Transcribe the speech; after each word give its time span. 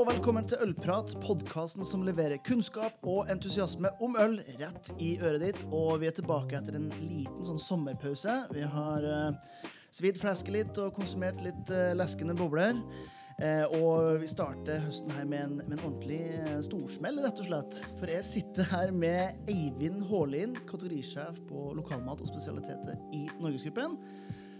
og 0.00 0.06
velkommen 0.08 0.46
til 0.48 0.62
Ølprat, 0.64 1.10
podkasten 1.20 1.84
som 1.84 2.00
leverer 2.06 2.40
kunnskap 2.46 3.02
og 3.04 3.28
entusiasme 3.28 3.90
om 4.00 4.14
øl 4.22 4.38
rett 4.56 4.88
i 4.96 5.10
øret 5.20 5.42
ditt. 5.42 5.58
Og 5.76 5.98
vi 6.00 6.08
er 6.08 6.14
tilbake 6.16 6.56
etter 6.56 6.78
en 6.78 6.86
liten 7.02 7.44
sånn 7.44 7.60
sommerpause. 7.60 8.32
Vi 8.54 8.64
har 8.64 9.04
uh, 9.04 9.66
svidd 9.92 10.16
flesket 10.22 10.54
litt 10.54 10.80
og 10.80 10.94
konsumert 10.96 11.42
litt 11.44 11.72
uh, 11.74 11.90
leskende 11.98 12.32
bobler. 12.38 12.80
Eh, 13.40 13.64
og 13.80 14.18
vi 14.20 14.28
starter 14.28 14.82
høsten 14.84 15.12
her 15.16 15.24
med 15.28 15.44
en, 15.46 15.54
med 15.62 15.78
en 15.78 15.84
ordentlig 15.86 16.18
eh, 16.36 16.58
storsmell, 16.64 17.22
rett 17.24 17.40
og 17.40 17.48
slett. 17.48 17.78
For 17.96 18.12
jeg 18.12 18.26
sitter 18.28 18.68
her 18.68 18.92
med 18.92 19.48
Eivind 19.48 20.04
Hålin, 20.10 20.58
kategorisjef 20.68 21.40
på 21.48 21.70
lokalmat 21.76 22.20
og 22.20 22.28
spesialiteter 22.28 23.00
i 23.16 23.26
Norgesgruppen. 23.40 23.96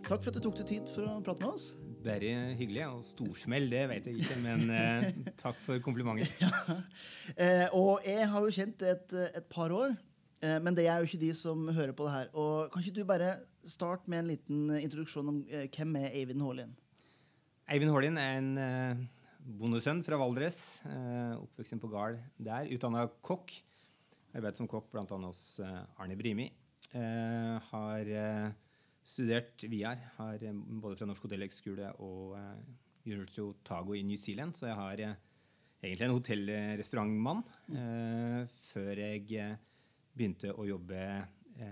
Takk 0.08 0.24
for 0.24 0.32
at 0.32 0.40
du 0.40 0.44
tok 0.48 0.56
deg 0.62 0.72
tid 0.72 0.92
for 0.96 1.08
å 1.08 1.20
prate 1.24 1.44
med 1.44 1.52
oss. 1.52 1.70
Bare 2.00 2.34
hyggelig. 2.56 2.84
Og 2.88 3.02
storsmell, 3.04 3.68
det 3.70 3.82
vet 3.90 4.06
jeg 4.08 4.22
ikke, 4.22 4.38
men 4.40 4.70
eh, 4.72 5.08
takk 5.40 5.58
for 5.60 5.80
komplimentet. 5.84 6.32
ja. 6.44 6.76
eh, 7.34 7.66
og 7.76 8.06
jeg 8.06 8.28
har 8.32 8.46
jo 8.46 8.54
kjent 8.56 8.78
det 8.80 8.92
et, 8.94 9.16
et 9.42 9.48
par 9.52 9.74
år, 9.76 9.94
eh, 10.40 10.58
men 10.64 10.76
det 10.76 10.86
er 10.88 11.00
jo 11.00 11.10
ikke 11.10 11.20
de 11.20 11.32
som 11.36 11.68
hører 11.68 11.92
på 11.96 12.06
det 12.08 12.14
her. 12.14 12.30
Og 12.32 12.70
Kan 12.72 12.84
ikke 12.84 13.00
du 13.00 13.08
bare 13.08 13.34
starte 13.66 14.10
med 14.10 14.22
en 14.22 14.30
liten 14.32 14.62
introduksjon 14.80 15.32
om 15.32 15.42
eh, 15.50 15.66
hvem 15.68 15.98
er 16.00 16.14
Eivind 16.22 16.44
Haalien? 16.44 16.72
Eivind 17.70 17.92
Haalien 17.94 18.16
er 18.18 18.38
en 18.38 18.52
uh, 18.58 19.02
bondesønn 19.60 20.00
fra 20.06 20.18
Valdres. 20.18 20.80
Uh, 20.86 21.36
oppvokst 21.44 21.76
på 21.84 21.92
gard 21.92 22.18
der. 22.40 22.70
Utdanna 22.72 23.04
kokk. 23.20 23.52
Arbeidet 24.30 24.62
som 24.62 24.70
kokk 24.70 24.88
bl.a. 24.94 25.04
hos 25.26 25.60
Arne 25.98 26.16
Brimi. 26.18 26.48
Har 26.90 28.08
studert 29.06 29.64
VR. 29.70 30.00
Har 30.18 30.44
både 30.82 30.98
fra 30.98 31.08
Norsk 31.08 31.26
hotellhøgskole 31.26 31.92
og 32.04 32.36
University 33.06 33.40
of 33.44 33.58
Tago 33.64 33.96
i 33.96 34.04
New 34.06 34.20
Zealand. 34.20 34.54
Så 34.54 34.68
jeg 34.68 34.78
har 34.78 35.02
egentlig 35.82 36.06
en 36.06 36.16
hotellrestaurantmann. 36.16 37.42
før 38.72 39.02
jeg 39.04 39.56
begynte 40.14 40.52
å 40.52 40.66
jobbe 40.68 41.02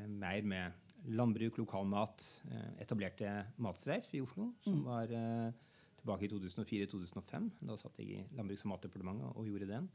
mer 0.09 0.43
med 0.43 0.73
landbruk, 1.09 1.59
lokalmat. 1.59 2.25
etablerte 2.81 3.33
Matstreif 3.59 4.13
i 4.15 4.23
Oslo, 4.25 4.53
som 4.65 4.81
mm. 4.81 4.85
var 4.85 5.17
tilbake 6.01 6.27
i 6.27 6.31
2004-2005. 6.33 7.51
Da 7.69 7.77
satt 7.77 7.99
jeg 8.01 8.09
i 8.15 8.37
Landbruks- 8.37 8.65
og 8.65 8.73
matdepartementet 8.73 9.35
og 9.35 9.49
gjorde 9.49 9.69
den. 9.71 9.89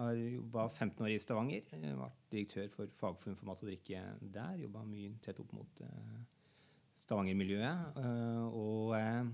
Har 0.00 0.16
jobba 0.16 0.68
15 0.68 1.04
år 1.04 1.12
i 1.12 1.20
Stavanger. 1.20 1.72
Vært 1.72 2.20
direktør 2.32 2.68
for 2.72 2.92
Fagforum 3.00 3.36
for 3.36 3.50
mat 3.50 3.62
og 3.64 3.68
drikke 3.68 4.02
der. 4.32 4.60
Jobba 4.62 4.84
mye 4.88 5.12
tett 5.24 5.40
opp 5.42 5.52
mot 5.52 5.82
uh, 5.84 6.20
Stavanger-miljøet. 7.04 7.98
Uh, 7.98 8.46
og 8.48 8.94
uh, 8.96 9.24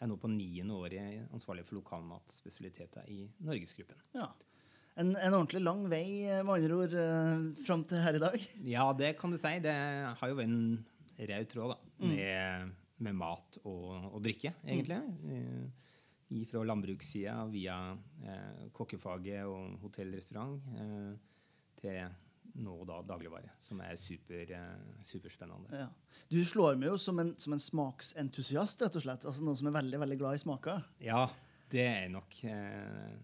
er 0.00 0.10
nå 0.10 0.18
på 0.20 0.30
niende 0.32 0.76
året 0.76 1.24
ansvarlig 1.34 1.66
for 1.68 1.80
lokalmatspesialiteter 1.80 3.08
i 3.12 3.24
Norgesgruppen. 3.46 4.00
Ja. 4.16 4.30
En, 4.94 5.10
en, 5.16 5.34
ordentlig 5.34 5.64
lang 5.64 5.84
vei, 5.90 6.06
med 6.46 6.54
andre 6.54 6.76
ord, 6.78 6.92
fram 7.66 7.82
til 7.88 7.98
her 8.04 8.14
i 8.14 8.22
dag? 8.22 8.36
Ja, 8.76 8.86
det 8.94 9.16
kan 9.18 9.34
du 9.34 9.38
si. 9.40 9.56
Det 9.64 9.74
har 9.74 10.30
jo 10.30 10.38
vært 10.38 10.52
en 10.52 10.84
rød 11.18 11.48
tråd 11.50 11.72
da, 11.74 11.78
mm. 11.98 12.12
med 12.12 12.74
med 13.02 13.16
mat 13.18 13.58
og, 13.64 13.88
og 14.12 14.20
drikke, 14.24 14.54
egentlig. 14.66 15.00
Mm. 15.24 16.44
Fra 16.50 16.64
landbrukssida 16.66 17.36
via 17.52 17.76
eh, 18.24 18.62
kokkefaget 18.74 19.44
og 19.46 19.76
hotell-restaurant 19.84 20.56
eh, 20.80 21.10
til 21.78 22.00
nå 22.54 22.74
da 22.88 23.00
dagligvare, 23.06 23.50
som 23.62 23.80
er 23.82 23.96
super, 23.98 24.50
eh, 24.54 24.98
superspennende. 25.06 25.84
Ja. 25.84 25.88
Du 26.30 26.38
slår 26.46 26.78
meg 26.78 26.92
jo 26.92 26.98
som 27.02 27.18
en, 27.18 27.34
som 27.40 27.56
en, 27.56 27.62
smaksentusiast, 27.62 28.82
rett 28.84 28.98
og 28.98 29.04
slett. 29.04 29.26
Altså 29.26 29.44
Noen 29.44 29.58
som 29.58 29.70
er 29.70 29.78
veldig 29.80 30.02
veldig 30.04 30.18
glad 30.20 30.38
i 30.38 30.42
smaker. 30.44 30.84
Ja, 31.02 31.26
det 31.74 31.86
er 31.88 32.08
nok. 32.12 32.36
Eh, 32.46 33.14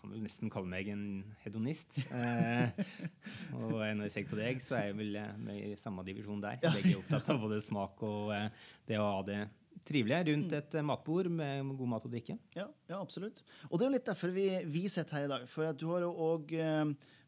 kan 0.00 0.14
vel 0.14 0.24
nesten 0.24 0.52
kalle 0.52 0.70
meg 0.70 0.88
en 0.92 1.06
hedonist. 1.44 2.00
Eh, 2.16 2.70
og 3.58 3.78
når 3.80 4.06
jeg 4.06 4.14
ser 4.14 4.28
på 4.30 4.38
deg, 4.38 4.62
så 4.64 4.78
er 4.78 4.90
jeg 4.90 5.00
vel 5.00 5.16
eh, 5.20 5.32
med 5.40 5.72
i 5.72 5.78
samme 5.80 6.04
divisjon 6.06 6.42
der. 6.42 6.60
Jeg 6.62 6.94
er 6.94 7.00
opptatt 7.00 7.32
av 7.34 7.40
både 7.42 7.60
smak 7.64 8.04
og 8.06 8.34
eh, 8.36 8.48
det 8.88 9.00
å 9.00 9.08
ha 9.10 9.24
det 9.26 9.40
trivelig 9.86 10.20
rundt 10.30 10.54
et 10.56 10.76
eh, 10.76 10.86
matbord 10.86 11.30
med 11.32 11.72
god 11.78 11.92
mat 11.94 12.06
og 12.06 12.12
drikke. 12.12 12.36
Ja, 12.56 12.66
ja, 12.90 13.00
absolutt. 13.00 13.42
Og 13.68 13.78
det 13.78 13.84
er 13.86 13.90
jo 13.90 13.96
litt 13.96 14.10
derfor 14.10 14.34
vi, 14.34 14.46
vi 14.70 14.84
sitter 14.92 15.18
her 15.20 15.28
i 15.28 15.32
dag. 15.32 15.46
For 15.50 15.70
at 15.70 15.80
du 15.80 15.86
har 15.92 16.06
jo 16.06 16.12
òg 16.30 16.54
eh, 16.56 16.84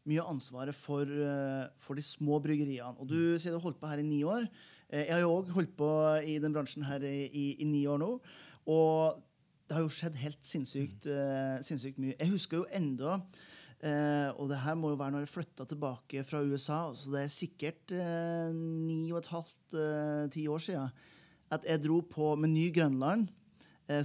mye 0.09 0.23
ansvaret 0.27 0.75
for, 0.75 1.07
eh, 1.07 1.67
for, 1.79 1.95
de 1.95 2.03
små 2.03 2.39
bryggeriene. 2.43 2.95
Og 2.99 3.07
du 3.09 3.35
sier 3.37 3.53
du 3.53 3.59
har 3.59 3.67
holdt 3.67 3.79
på 3.81 3.91
her 3.91 4.01
i 4.01 4.07
ni 4.07 4.23
år. 4.23 4.47
jeg 4.93 5.09
har 5.09 5.23
jo 5.23 5.31
òg 5.39 5.47
holdt 5.55 5.75
på 5.77 5.89
i 6.21 6.37
den 6.37 6.53
bransjen 6.53 6.83
her 6.85 7.01
i, 7.01 7.25
i, 7.25 7.45
i 7.63 7.65
ni 7.65 7.85
år 7.87 7.97
nå. 7.97 8.11
Og 8.69 9.21
det 9.65 9.77
har 9.77 9.81
jo 9.81 9.93
skjedd 9.93 10.19
helt 10.21 10.43
sinnssykt, 10.45 11.07
uh, 11.07 11.57
sinnssykt 11.65 11.97
mye. 11.97 12.17
Jeg 12.19 12.29
husker 12.29 12.59
jo 12.59 12.67
enda 12.69 13.15
uh, 13.17 14.29
Og 14.37 14.51
det 14.51 14.59
her 14.61 14.75
må 14.77 14.91
jo 14.91 14.99
være 14.99 15.15
når 15.15 15.23
jeg 15.25 15.31
flytta 15.33 15.65
tilbake 15.65 16.23
fra 16.27 16.43
USA, 16.45 16.81
så 16.93 17.15
det 17.15 17.23
er 17.23 17.33
sikkert 17.33 17.95
ni 18.53 19.07
og 19.11 19.23
et 19.23 19.31
halvt, 19.31 19.77
ti 20.35 20.45
år 20.47 20.61
siden, 20.61 20.91
at 21.49 21.65
jeg 21.65 21.81
dro 21.87 22.03
på 22.05 22.35
Meny 22.35 22.67
Grønland. 22.75 23.31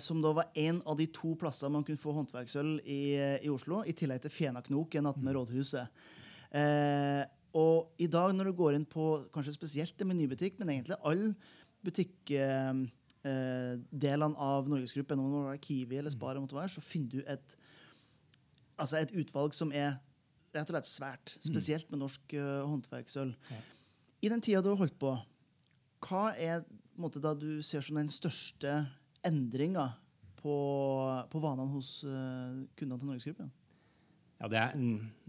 Som 0.02 0.18
da 0.18 0.32
var 0.34 0.48
en 0.58 0.80
av 0.90 0.96
de 0.98 1.04
to 1.14 1.36
plassene 1.38 1.70
man 1.76 1.84
kunne 1.86 2.00
få 2.00 2.10
håndverksøl 2.16 2.72
i, 2.82 3.14
i 3.46 3.50
Oslo, 3.52 3.84
i 3.86 3.94
tillegg 3.94 4.24
til 4.24 4.32
Fenaknoken 4.34 5.06
attmed 5.06 5.36
rådhuset. 5.36 5.86
rådhuset. 6.50 7.34
og 7.62 8.00
i 8.02 8.08
dag, 8.10 8.34
når 8.34 8.50
du 8.50 8.56
går 8.58 8.74
inn 8.74 8.88
på 8.88 9.04
kanskje 9.34 9.54
spesielt 9.54 10.02
en 10.02 10.10
menybutikk, 10.10 10.58
men 10.58 10.74
egentlig 10.74 10.98
alle 11.06 11.30
butikk 11.84 12.32
eh, 12.34 12.82
delene 13.90 14.38
av 14.38 14.68
Norgesgruppen, 14.70 15.20
om 15.20 15.32
det 15.34 15.56
er 15.56 15.64
Kiwi 15.64 15.98
eller 16.00 16.14
Spar, 16.14 16.38
være, 16.38 16.72
så 16.72 16.84
finner 16.84 17.10
du 17.10 17.22
et, 17.26 17.56
altså 18.78 19.00
et 19.00 19.14
utvalg 19.14 19.56
som 19.56 19.72
er 19.72 19.98
rett 20.54 20.70
og 20.70 20.76
slett 20.76 20.90
svært. 20.90 21.34
Mm. 21.36 21.48
Spesielt 21.50 21.90
med 21.92 22.02
norsk 22.02 22.36
uh, 22.38 22.64
håndverksøl. 22.66 23.34
Ja. 23.50 23.58
I 24.24 24.30
den 24.32 24.42
tida 24.42 24.62
du 24.64 24.70
har 24.72 24.80
holdt 24.80 24.98
på, 25.00 25.12
hva 26.06 26.22
er 26.34 26.64
måte, 26.98 27.20
da 27.22 27.34
du 27.36 27.60
ser 27.62 27.84
som 27.84 27.98
den 27.98 28.10
største 28.10 28.80
endringa 29.26 29.88
på, 30.38 30.56
på 31.30 31.40
vanene 31.42 31.72
hos 31.72 32.02
uh, 32.06 32.64
kundene 32.78 33.00
til 33.00 33.10
Norgesgruppen? 33.10 33.50
Ja, 34.38 34.50
er, 34.50 34.76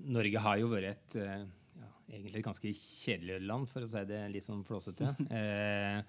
Norge 0.06 0.44
har 0.46 0.60
jo 0.62 0.70
vært 0.70 0.92
et 0.92 1.18
uh, 1.24 1.48
ja, 1.80 1.92
egentlig 2.12 2.42
et 2.44 2.50
ganske 2.50 2.74
kjedelig 2.78 3.40
land, 3.46 3.70
for 3.72 3.86
å 3.86 3.90
si 3.90 4.04
det 4.10 4.22
litt 4.34 4.46
sånn 4.46 4.66
flåsete. 4.68 5.16
eh, 5.40 6.02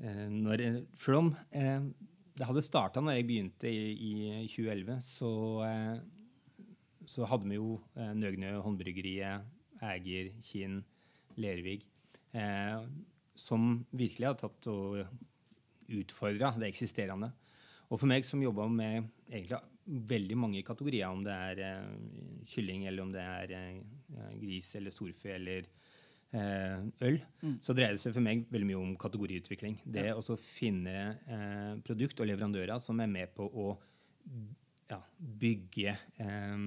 Eh, 0.00 0.28
når, 0.30 0.62
selv 0.96 1.18
om 1.18 1.28
eh, 1.54 1.84
det 2.38 2.48
hadde 2.48 2.64
starta 2.64 3.02
når 3.02 3.18
jeg 3.18 3.26
begynte 3.28 3.70
i, 3.70 3.92
i 3.92 4.12
2011, 4.50 5.02
så, 5.04 5.32
eh, 5.68 5.98
så, 7.06 7.26
hadde 7.28 7.50
vi 7.50 7.58
jo 7.58 7.76
eh, 7.94 8.14
Nøgnø 8.16 8.56
håndbryggeriet, 8.64 9.50
Æger, 9.82 10.32
Kinn, 10.42 10.80
Lervig, 11.36 11.82
eh, 12.34 12.80
som 13.38 13.84
virkelig 13.90 14.30
har 14.30 14.40
tatt 14.40 14.70
og 14.72 15.02
utfordra 16.00 16.54
det 16.58 16.70
eksisterende. 16.70 17.32
Og 17.92 18.00
for 18.00 18.08
meg 18.08 18.24
som 18.24 18.42
jobba 18.42 18.68
med 18.72 19.10
egentlig 19.28 19.60
veldig 20.12 20.38
mange 20.38 20.62
kategorier, 20.64 21.10
om 21.10 21.24
det 21.26 21.34
er 21.34 21.62
eh, 21.66 21.94
kylling, 22.48 22.86
eller 22.88 23.04
om 23.04 23.12
det 23.12 23.22
er 23.22 23.54
eh, 23.58 24.36
gris 24.40 24.74
eller 24.78 24.94
storfe 24.94 25.34
eller 25.36 25.68
Eh, 26.32 26.84
øl, 27.04 27.18
mm. 27.42 27.58
så 27.60 27.74
dreier 27.76 27.92
det 27.92 28.00
seg 28.00 28.14
for 28.14 28.24
meg 28.24 28.46
veldig 28.48 28.68
mye 28.70 28.80
om 28.80 28.92
kategoriutvikling. 28.96 29.74
Det 29.84 30.06
ja. 30.06 30.14
å 30.16 30.36
finne 30.40 31.82
produkt 31.84 32.22
og 32.24 32.30
leverandører 32.30 32.80
som 32.80 33.02
er 33.04 33.10
med 33.12 33.34
på 33.36 33.44
å 33.44 33.66
ja, 34.88 34.96
bygge 35.18 35.92
eh, 35.92 36.64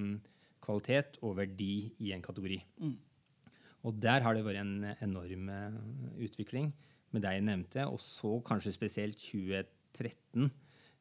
kvalitet 0.62 1.18
og 1.26 1.34
verdi 1.40 1.72
i 1.98 2.12
en 2.14 2.22
kategori. 2.22 2.60
Mm. 2.84 2.94
Og 3.90 3.98
der 4.02 4.22
har 4.22 4.38
det 4.38 4.46
vært 4.46 4.62
en 4.62 4.86
enorm 5.02 5.50
utvikling 6.22 6.70
med 7.14 7.24
deg 7.24 7.42
nevnte, 7.46 7.86
og 7.88 8.00
så 8.02 8.36
kanskje 8.46 8.74
spesielt 8.74 9.20
2013. 9.22 10.50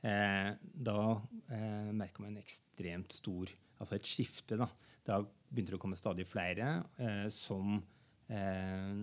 Eh, 0.05 0.49
da 0.85 0.99
eh, 1.49 1.91
merka 1.97 2.21
man 2.21 2.35
en 2.35 2.43
ekstremt 2.43 3.15
stor 3.15 3.49
Altså 3.75 3.97
et 3.97 4.07
skifte. 4.07 4.55
Da, 4.59 4.67
da 5.03 5.19
begynte 5.49 5.73
det 5.73 5.79
å 5.79 5.81
komme 5.83 5.97
stadig 5.99 6.23
flere 6.29 6.77
eh, 7.01 7.25
som 7.33 7.77
eh, 8.31 9.01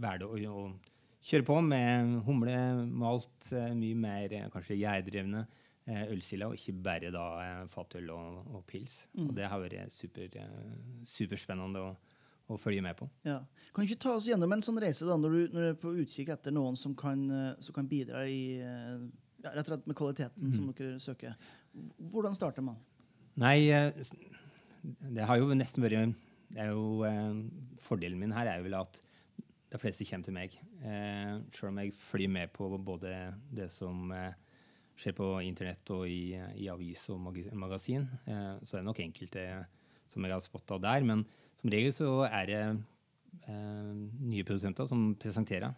valgte 0.00 0.26
å, 0.28 0.38
å, 0.50 0.64
kjøre 1.30 1.46
på 1.46 1.58
med 1.62 2.14
humle, 2.26 2.56
malt, 2.88 3.50
eh, 3.54 3.72
mye 3.76 3.98
mer 3.98 4.36
eh, 4.36 4.48
kanskje 4.52 4.78
gjærdrevne 4.80 5.44
eh, 5.44 6.06
ølsider, 6.10 6.48
og 6.48 6.58
ikke 6.58 6.76
bare 6.82 7.12
da 7.14 7.26
fatøl 7.70 8.10
og, 8.14 8.40
og 8.56 8.64
pils. 8.70 9.04
Mm. 9.14 9.28
Og 9.28 9.34
det 9.36 9.50
har 9.52 9.62
vært 9.62 9.94
super, 9.94 10.38
superspennende 11.08 11.84
å, 11.84 11.92
å, 12.50 12.58
følge 12.60 12.84
med 12.84 12.98
på. 12.98 13.08
Ja. 13.26 13.38
Kan 13.70 13.84
du 13.84 13.90
ikke 13.90 14.04
ta 14.04 14.14
oss 14.18 14.28
gjennom 14.30 14.52
en 14.54 14.64
sånn 14.66 14.80
reise 14.82 15.08
da, 15.08 15.16
når 15.20 15.36
du, 15.36 15.40
når 15.54 15.66
du 15.66 15.68
er 15.70 15.78
på 15.80 15.94
utkikk 16.02 16.32
etter 16.34 16.54
noen 16.54 16.78
som 16.78 16.96
kan, 16.98 17.22
som 17.62 17.76
kan 17.76 17.88
bidra 17.90 18.24
i, 18.28 18.58
ja, 18.58 19.52
rett 19.52 19.62
og 19.66 19.72
slett 19.72 19.86
med 19.90 19.98
kvaliteten 19.98 20.50
mm. 20.50 20.56
som 20.56 20.72
dere 20.72 21.02
søker? 21.02 21.52
Hvordan 22.10 22.34
starter 22.36 22.66
man? 22.66 22.80
Nei, 23.40 23.70
det 24.82 25.28
har 25.28 25.38
jo 25.38 25.54
nesten 25.54 25.86
vært 25.86 26.18
det 26.50 26.64
er 26.64 26.72
jo, 26.74 27.04
eh, 27.06 27.38
Fordelen 27.78 28.18
min 28.18 28.34
her 28.34 28.48
er 28.50 28.58
jo 28.58 28.66
vel 28.66 28.80
at 28.80 29.00
de 29.70 29.78
fleste 29.78 30.06
kommer 30.08 30.26
til 30.26 30.34
meg. 30.34 30.54
Eh, 30.82 31.34
selv 31.54 31.70
om 31.70 31.78
jeg 31.78 31.94
flyr 31.94 32.30
med 32.32 32.50
på 32.54 32.66
både 32.82 33.12
det 33.54 33.68
som 33.70 34.10
eh, 34.10 34.34
skjer 34.98 35.14
på 35.16 35.28
internett 35.46 35.92
og 35.94 36.08
i, 36.10 36.34
i 36.58 36.66
avis 36.72 37.06
og 37.14 37.22
magasin. 37.54 38.08
Eh, 38.26 38.56
så 38.64 38.76
det 38.76 38.80
er 38.80 38.88
nok 38.88 39.02
enkelte 39.04 39.44
som 40.10 40.26
jeg 40.26 40.34
har 40.34 40.42
spotta 40.42 40.80
der. 40.82 41.06
Men 41.06 41.22
som 41.60 41.72
regel 41.72 41.94
så 41.94 42.10
er 42.26 42.48
det 42.48 42.60
eh, 42.64 43.94
nye 44.30 44.46
produsenter 44.46 44.88
som 44.88 45.12
presenterer 45.20 45.74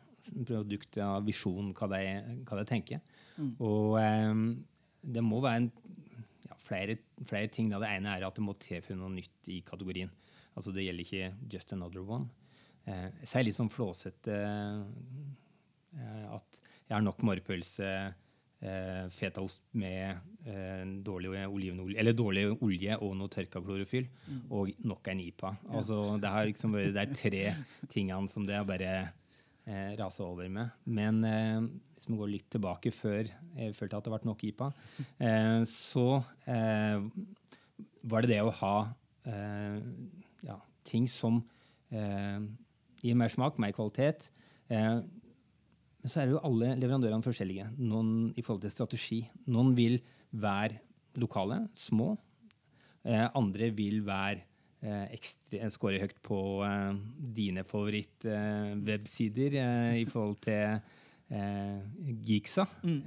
produktet 0.46 1.00
av 1.02 1.24
visjon, 1.26 1.72
hva 1.74 1.88
de, 1.90 2.02
hva 2.46 2.58
de 2.60 2.66
tenker. 2.68 3.00
Mm. 3.36 3.54
Og 3.66 3.96
eh, 4.00 4.34
det 5.02 5.24
må 5.26 5.40
være 5.42 5.64
en, 5.64 5.70
ja, 6.46 6.58
flere, 6.62 6.98
flere, 7.26 7.50
ting. 7.50 7.72
Da. 7.72 7.80
Det 7.82 7.90
ene 7.90 8.14
er 8.14 8.28
at 8.28 8.38
det 8.38 8.44
må 8.46 8.54
tilføre 8.62 9.00
noe 9.00 9.12
nytt 9.14 9.50
i 9.50 9.62
kategorien. 9.66 10.12
Altså 10.54 10.74
Det 10.74 10.84
gjelder 10.84 11.06
ikke 11.06 11.50
just 11.50 11.72
another 11.74 12.06
one. 12.06 12.30
Eh, 12.86 13.08
jeg 13.22 13.30
sier 13.30 13.46
litt 13.48 13.58
sånn 13.58 13.72
flåsete 13.72 14.38
eh, 14.38 16.26
at 16.32 16.62
jeg 16.86 16.94
har 16.94 17.04
nok 17.04 17.22
morrpølse, 17.24 17.88
eh, 18.62 19.06
fetaost 19.12 19.62
med 19.78 20.20
eh, 20.46 20.84
dårlig 21.04 21.32
olivenolje, 21.46 21.98
eller 22.00 22.16
dårlig 22.16 22.44
olje 22.62 22.98
og 22.98 23.16
noe 23.18 23.32
tørka 23.32 23.62
klorofyll, 23.64 24.08
mm. 24.08 24.44
og 24.54 24.72
nok 24.88 25.10
en 25.12 25.22
IPA. 25.24 25.52
Altså, 25.72 25.98
det 26.22 26.32
har 26.34 26.48
liksom 26.48 26.76
vært 26.76 26.96
de 26.96 27.18
tre 27.18 27.44
tingene 27.92 28.32
som 28.32 28.46
det 28.48 28.58
har 28.58 28.68
bare 28.68 28.92
eh, 29.02 29.92
rasa 29.98 30.26
over 30.26 30.50
med. 30.52 30.72
Men 30.84 31.22
eh, 31.28 31.68
hvis 31.96 32.08
vi 32.10 32.18
går 32.20 32.34
litt 32.34 32.50
tilbake 32.54 32.94
før 32.94 33.26
jeg 33.26 33.76
følte 33.78 33.98
at 33.98 34.08
det 34.08 34.14
ble 34.14 34.30
nok 34.30 34.44
IPA, 34.50 34.72
eh, 35.18 35.60
så 35.70 36.08
eh, 36.50 37.08
var 38.02 38.24
det 38.24 38.36
det 38.36 38.42
å 38.42 38.56
ha 38.62 38.76
ja, 40.42 40.56
ting 40.82 41.04
som 41.06 41.36
gir 41.92 43.18
mer 43.18 43.30
smak, 43.30 43.60
mer 43.62 43.70
kvalitet. 43.76 44.26
Eh, 44.72 44.98
men 46.02 46.10
så 46.10 46.22
er 46.22 46.32
jo 46.32 46.40
alle 46.42 46.74
leverandørene 46.80 47.22
forskjellige 47.22 47.68
noen 47.78 48.32
i 48.34 48.42
forhold 48.42 48.64
til 48.64 48.74
strategi. 48.74 49.20
Noen 49.54 49.70
vil 49.78 50.00
være 50.34 50.80
lokale, 51.22 51.60
små. 51.78 52.16
Eh, 53.06 53.26
andre 53.38 53.68
vil 53.74 54.00
være 54.06 54.42
eh, 54.82 55.70
score 55.70 56.00
høyt 56.02 56.18
på 56.26 56.38
eh, 56.66 56.98
dine 57.38 57.62
favorittwebsider 57.66 59.58
eh, 59.62 59.96
i 60.02 60.06
forhold 60.10 60.40
til 60.42 60.80
eh, 61.30 61.82
Geeksa. 62.26 62.66
Mm. 62.82 63.02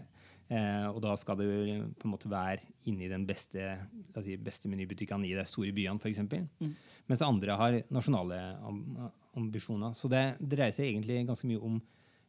Eh, 0.46 0.88
og 0.92 1.02
da 1.02 1.16
skal 1.18 1.42
jo 1.42 1.80
på 1.98 2.08
en 2.08 2.14
måte 2.14 2.30
være 2.32 2.64
inni 2.88 3.10
den 3.12 3.26
beste, 3.28 3.74
si, 4.22 4.38
beste 4.38 4.72
menybutikkene 4.72 5.28
i 5.28 5.34
de 5.36 5.46
store 5.50 5.74
byene, 5.76 6.00
f.eks. 6.00 6.24
Mm. 6.62 6.72
Mens 7.10 7.26
andre 7.26 7.60
har 7.60 7.82
nasjonale 7.92 8.40
ambisjoner. 9.36 9.92
Så 9.98 10.08
det 10.12 10.38
dreier 10.40 10.72
seg 10.76 10.94
egentlig 10.94 11.26
ganske 11.28 11.50
mye 11.50 11.60
om 11.60 11.82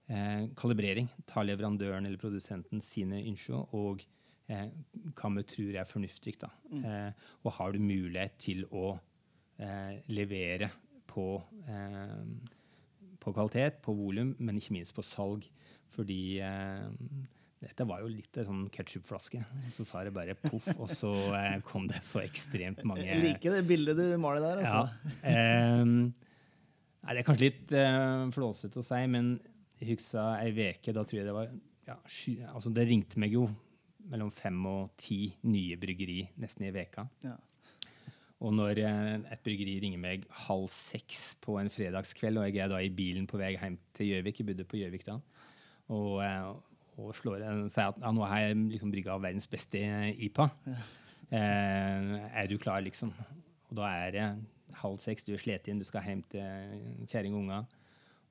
eh, 0.09 0.47
kalibrering. 0.59 1.09
Tar 1.29 1.47
leverandøren 1.49 2.07
eller 2.09 2.21
produsenten 2.21 2.83
sine 2.85 3.23
ønsker 3.25 3.75
og 3.77 4.05
eh, 4.53 4.69
hva 5.13 5.33
vi 5.37 5.47
tror 5.55 5.81
er 5.83 5.89
fornuftig. 5.89 6.37
Da. 6.43 6.51
Mm. 6.73 6.83
Eh, 6.83 7.31
og 7.45 7.57
har 7.59 7.75
du 7.75 7.81
mulighet 7.83 8.37
til 8.43 8.67
å 8.71 8.97
eh, 9.59 10.03
levere 10.13 10.71
på, 11.11 11.31
eh, 11.69 12.21
på 13.23 13.33
kvalitet, 13.33 13.81
på 13.85 13.97
volum, 13.97 14.35
men 14.39 14.61
ikke 14.61 14.79
minst 14.79 14.97
på 14.97 15.07
salg. 15.07 15.49
Fordi 15.87 16.43
dette 17.63 17.87
var 17.89 18.03
jo 18.05 18.11
litt 18.13 18.37
en 18.41 18.49
sånn 18.51 18.65
ketsjupflaske. 18.73 19.41
Så 19.75 19.87
sa 19.89 20.03
det 20.05 20.13
bare 20.15 20.37
poff, 20.39 20.67
og 20.77 20.91
så 20.93 21.13
eh, 21.39 21.59
kom 21.67 21.89
det 21.91 22.03
så 22.05 22.21
ekstremt 22.23 22.83
mange 22.87 23.07
Jeg 23.07 23.23
liker 23.23 23.57
det 23.57 23.65
bildet 23.69 23.99
du 23.99 24.07
maler 24.21 24.45
der, 24.45 24.63
altså. 24.63 25.13
Ja. 25.23 25.33
Eh, 25.33 25.85
nei, 25.87 27.15
det 27.15 27.23
er 27.23 27.27
kanskje 27.27 27.49
litt 27.49 27.77
eh, 27.77 28.27
flåsete 28.37 28.83
å 28.83 28.87
si, 28.87 29.01
men 29.13 29.37
jeg 29.81 29.93
husker 29.93 30.41
ei 30.41 30.53
uke, 30.73 30.95
da 30.95 31.05
tror 31.05 31.21
jeg 31.21 31.29
det 31.29 31.37
var 31.37 31.51
ja, 31.87 31.97
sky, 32.11 32.39
altså 32.51 32.73
Det 32.75 32.87
ringte 32.89 33.21
meg 33.23 33.35
jo 33.37 33.47
mellom 34.11 34.31
fem 34.31 34.59
og 34.71 34.95
ti 35.01 35.29
nye 35.51 35.77
bryggeri 35.81 36.21
nesten 36.41 36.69
i 36.69 36.73
veka. 36.75 37.07
Ja. 37.27 37.35
Og 38.45 38.53
når 38.53 38.83
eh, 38.83 39.13
et 39.33 39.43
bryggeri 39.45 39.79
ringer 39.83 40.01
meg 40.01 40.27
halv 40.47 40.69
seks 40.73 41.35
på 41.43 41.57
en 41.61 41.71
fredagskveld, 41.73 42.39
og 42.39 42.49
jeg 42.49 42.63
er 42.63 42.71
da 42.71 42.83
i 42.85 42.93
bilen 42.93 43.27
på 43.29 43.41
vei 43.41 43.55
hjem 43.55 43.79
til 43.97 44.13
Gjøvik, 44.13 44.43
jeg 44.43 44.49
bodde 44.51 44.67
på 44.69 44.81
Gjøvik 44.83 45.07
da, 45.09 45.17
og, 45.95 46.13
eh, 46.25 46.51
og 47.01 47.15
slår, 47.17 47.43
sier 47.73 47.91
at 47.91 48.03
ja, 48.03 48.13
nå 48.15 48.27
har 48.29 48.45
jeg 48.45 48.61
liksom 48.75 48.93
brygga 48.93 49.17
verdens 49.23 49.49
beste 49.51 49.81
IPA. 50.29 50.51
Ja. 50.69 50.77
Eh, 51.27 52.13
er 52.43 52.51
du 52.51 52.59
klar, 52.61 52.85
liksom? 52.85 53.11
Og 53.71 53.81
da 53.81 53.89
er 54.05 54.15
det 54.15 54.29
halv 54.83 55.01
seks, 55.03 55.25
du 55.27 55.33
er 55.35 55.43
sliten, 55.43 55.81
du 55.81 55.89
skal 55.89 56.05
hjem 56.07 56.23
til 56.31 57.09
kjerring 57.09 57.35
og 57.35 57.43
unger. 57.47 57.67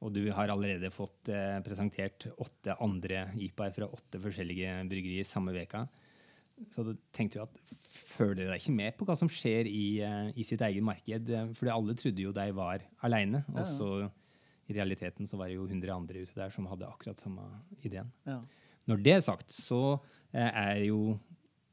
Og 0.03 0.12
du 0.15 0.25
har 0.36 0.51
allerede 0.51 0.92
fått 0.94 1.31
eh, 1.31 1.59
presentert 1.65 2.27
åtte 2.42 2.75
andre 2.83 3.30
IPA-er 3.47 3.77
fra 3.77 3.88
åtte 3.88 4.19
forskjellige 4.21 4.74
bryggerier 4.92 5.27
samme 5.27 5.56
veka. 5.56 5.86
Så 6.71 6.83
da 6.88 6.94
tenkte 7.15 7.39
du 7.39 7.44
at 7.44 7.74
følger 8.15 8.47
deg 8.47 8.62
ikke 8.62 8.75
med 8.75 8.95
på 8.95 9.07
hva 9.07 9.15
som 9.19 9.31
skjer 9.31 9.68
i, 9.69 9.88
eh, 10.03 10.30
i 10.36 10.45
sitt 10.47 10.63
eget 10.65 10.86
marked. 10.86 11.31
For 11.57 11.71
alle 11.71 11.95
trodde 12.00 12.27
jo 12.27 12.36
de 12.36 12.51
var 12.56 12.86
aleine. 13.07 13.45
Ja, 13.56 13.65
ja 13.65 14.12
i 14.65 14.74
realiteten 14.74 15.27
så 15.30 15.38
var 15.38 15.50
det 15.50 15.59
jo 15.59 15.68
100 15.68 15.94
andre 15.94 16.24
ute 16.25 16.38
der 16.38 16.53
som 16.53 16.65
hadde 16.69 16.88
akkurat 16.89 17.21
samme 17.21 17.44
ideen. 17.86 18.09
Ja. 18.25 18.39
Når 18.89 19.01
det 19.06 19.13
er 19.13 19.24
sagt, 19.25 19.53
så 19.53 19.98
eh, 20.33 20.50
er 20.50 20.81
jo 20.88 21.18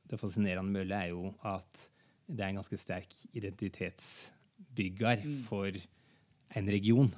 det 0.09 0.21
fascinerende 0.21 0.73
med 0.73 0.85
ølet 0.85 0.99
er 0.99 1.09
jo 1.13 1.33
at 1.49 1.87
det 2.29 2.45
er 2.45 2.53
en 2.53 2.61
ganske 2.61 2.79
sterk 2.81 3.15
identitetsbygger 3.33 5.25
mm. 5.25 5.39
for 5.47 5.73
en 6.57 6.69
region. 6.69 7.13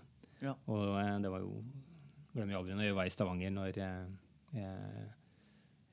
Ja. 0.44 0.55
Og 0.70 0.99
eh, 1.00 1.17
det 1.25 1.32
var 1.32 1.44
jo 1.44 1.58
Glemmer 2.35 2.58
aldri 2.58 2.75
når 2.75 2.88
jeg 2.88 2.96
var 2.99 3.06
i 3.06 3.12
Stavanger, 3.14 3.52
når 3.55 3.76
eh, 3.79 5.05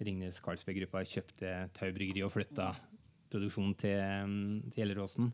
Ringnes 0.02 0.40
Carlsberg-gruppa 0.42 1.04
kjøpte 1.06 1.52
Tau 1.78 1.92
bryggeri 1.94 2.24
og 2.26 2.34
flytta 2.34 2.72
produksjonen 3.32 3.76
til, 3.78 4.02
mm, 4.02 4.72
til 4.72 4.82
Gjelleråsen. 4.82 5.30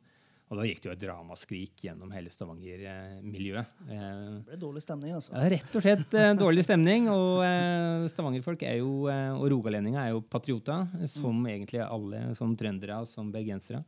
Og 0.47 0.55
da 0.55 0.63
gikk 0.63 0.79
det 0.79 0.87
jo 0.87 0.93
et 0.93 1.01
dramaskrik 1.01 1.81
gjennom 1.83 2.11
hele 2.15 2.31
Stavanger-miljøet. 2.31 3.71
Det 3.83 4.03
ble 4.47 4.59
dårlig 4.61 4.83
stemning, 4.83 5.15
altså. 5.17 5.33
Ja, 5.35 5.49
rett 5.51 5.75
og 5.75 5.83
slett 5.83 6.15
eh, 6.15 6.29
dårlig 6.39 6.63
stemning. 6.63 7.09
Og 7.11 7.41
eh, 7.43 8.05
Stavanger-folk 8.13 8.63
er 8.63 8.77
jo, 8.79 8.91
eh, 9.11 9.33
og 9.35 9.43
rogalendinger 9.51 10.05
er 10.05 10.13
jo 10.13 10.23
patrioter, 10.23 10.87
som 11.11 11.35
mm. 11.35 11.49
egentlig 11.51 11.81
alle 11.83 12.21
som 12.39 12.55
trøndere 12.59 13.01
og 13.03 13.11
som 13.11 13.31
bergensere. 13.33 13.83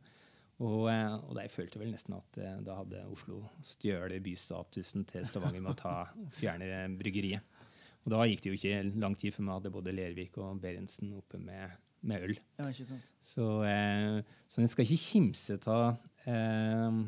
Og, 0.60 0.90
eh, 0.92 1.14
og 1.24 1.38
jeg 1.40 1.52
følte 1.54 1.80
vel 1.80 1.92
nesten 1.94 2.18
at 2.18 2.40
eh, 2.40 2.58
da 2.66 2.80
hadde 2.82 3.04
Oslo 3.08 3.42
stjålet 3.64 4.20
bystatusen 4.24 5.06
til 5.08 5.24
Stavanger 5.28 5.64
med 5.64 5.72
å 5.72 5.78
ta 5.78 5.94
fjerne 6.40 6.84
bryggeriet. 7.00 7.58
Og 8.04 8.12
da 8.14 8.24
gikk 8.28 8.42
det 8.44 8.50
jo 8.50 8.58
ikke 8.58 9.00
lang 9.00 9.16
tid 9.16 9.34
før 9.36 9.46
vi 9.46 9.54
hadde 9.54 9.72
både 9.72 9.94
Lervik 9.94 10.36
og 10.40 10.60
Berentsen 10.60 11.12
oppe 11.16 11.40
med 11.40 11.78
med 12.00 12.22
øl. 12.22 12.38
Ja, 12.58 12.68
ikke 12.68 12.86
sant. 12.88 13.12
Så, 13.22 13.46
eh, 13.68 14.20
så 14.48 14.62
en 14.62 14.70
skal 14.72 14.86
ikke 14.86 15.02
kimse 15.02 15.58
av 15.68 16.00
eh, 16.24 17.00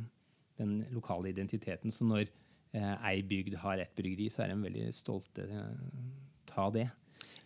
den 0.61 0.75
lokale 0.93 1.33
identiteten. 1.33 1.91
Så 1.91 2.05
når 2.05 2.27
eh, 2.77 3.07
ei 3.09 3.23
bygd 3.23 3.57
har 3.63 3.81
ett 3.81 3.95
bryggeri, 3.97 4.29
så 4.31 4.45
er 4.45 4.53
en 4.53 4.65
veldig 4.65 4.91
stolte 4.97 5.47
av 6.57 6.75
det. 6.75 6.89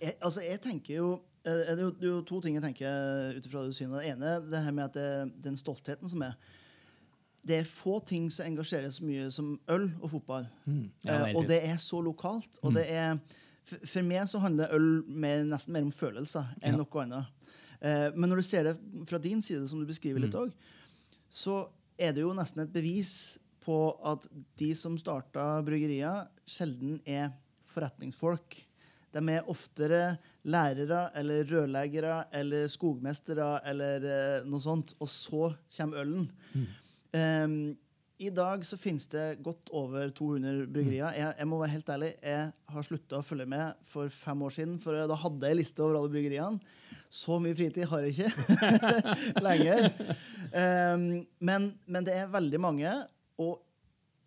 Jeg, 0.00 0.16
altså, 0.20 0.42
jeg 0.44 0.60
tenker 0.60 0.94
jo 0.98 1.10
eh, 1.14 1.35
det 1.46 1.66
er, 1.70 1.80
jo, 1.80 1.90
det 1.94 2.06
er 2.06 2.10
jo 2.10 2.22
to 2.26 2.40
ting 2.42 2.56
jeg 2.58 2.64
tenker 2.64 3.36
ut 3.36 3.44
ifra 3.46 3.62
det 3.62 3.70
du 3.70 3.76
sier. 3.76 3.90
Det 3.92 4.12
ene 4.12 4.36
det 4.50 4.62
her 4.64 4.74
med 4.74 4.88
at 4.88 4.96
det, 4.96 5.10
den 5.44 5.58
stoltheten 5.58 6.10
som 6.10 6.24
er 6.26 6.34
det 7.46 7.60
er 7.60 7.68
få 7.68 8.00
ting 8.02 8.26
som 8.34 8.48
engasjerer 8.48 8.90
så 8.90 9.04
mye 9.06 9.28
som 9.30 9.52
øl 9.70 9.84
og 10.00 10.10
fotball. 10.16 10.48
Mm, 10.64 10.86
ja, 11.06 11.28
eh, 11.28 11.36
og 11.38 11.46
det 11.46 11.60
er 11.62 11.76
så 11.78 12.00
lokalt. 12.02 12.58
Og 12.64 12.72
mm. 12.72 12.78
det 12.78 12.86
er 12.90 13.12
for, 13.66 14.02
meg 14.06 14.26
så 14.30 14.40
handler 14.42 14.74
øl 14.74 14.88
mer, 15.06 15.44
nesten 15.46 15.74
mer 15.76 15.86
om 15.86 15.94
følelser 15.94 16.48
enn 16.58 16.74
ja. 16.74 16.80
noe 16.80 17.04
annet. 17.04 17.48
Eh, 17.78 18.08
men 18.16 18.30
når 18.30 18.42
du 18.42 18.46
ser 18.48 18.66
det 18.66 18.74
fra 19.06 19.20
din 19.22 19.42
side, 19.42 19.66
som 19.70 19.78
du 19.78 19.86
beskriver 19.86 20.22
litt 20.22 20.34
òg, 20.38 20.50
mm. 20.50 21.24
så 21.30 21.60
er 21.96 22.16
det 22.16 22.24
jo 22.24 22.34
nesten 22.36 22.64
et 22.64 22.74
bevis 22.74 23.36
på 23.66 23.78
at 24.06 24.26
de 24.58 24.72
som 24.78 24.98
starta 24.98 25.60
bryggerier, 25.66 26.26
sjelden 26.46 26.98
er 27.06 27.30
forretningsfolk. 27.72 28.58
De 29.16 29.22
er 29.32 29.48
oftere 29.50 30.02
lærere 30.46 31.06
eller 31.18 31.48
rørleggere 31.48 32.20
eller 32.36 32.68
skogmestere 32.70 33.48
eller 33.66 34.06
eh, 34.12 34.46
noe 34.46 34.62
sånt. 34.62 34.94
Og 35.00 35.10
så 35.10 35.50
kommer 35.78 36.04
ølen. 36.04 36.28
Mm. 36.52 36.68
Um, 37.16 37.58
i 38.16 38.30
dag 38.32 38.62
så 38.64 38.78
finnes 38.80 39.04
det 39.12 39.42
godt 39.44 39.68
over 39.76 40.08
200 40.16 40.64
bryggerier. 40.72 41.12
Jeg, 41.18 41.34
jeg 41.36 41.48
må 41.50 41.58
være 41.60 41.74
helt 41.74 41.90
ærlig, 41.92 42.10
jeg 42.24 42.72
har 42.72 42.86
slutta 42.86 43.18
å 43.18 43.26
følge 43.26 43.44
med 43.52 43.82
for 43.90 44.12
fem 44.12 44.44
år 44.46 44.54
siden. 44.56 44.78
For 44.80 44.96
da 45.10 45.18
hadde 45.20 45.50
jeg 45.50 45.58
liste 45.58 45.84
over 45.84 45.98
alle 45.98 46.12
bryggeriene. 46.14 46.76
Så 47.12 47.36
mye 47.42 47.56
fritid 47.56 47.84
har 47.90 48.06
jeg 48.06 48.16
ikke 48.16 48.86
lenger. 49.46 49.90
Um, 50.50 51.04
men, 51.44 51.68
men, 51.84 52.08
det 52.08 52.16
er 52.16 52.32
veldig 52.32 52.60
mange, 52.60 52.94
og 53.40 53.60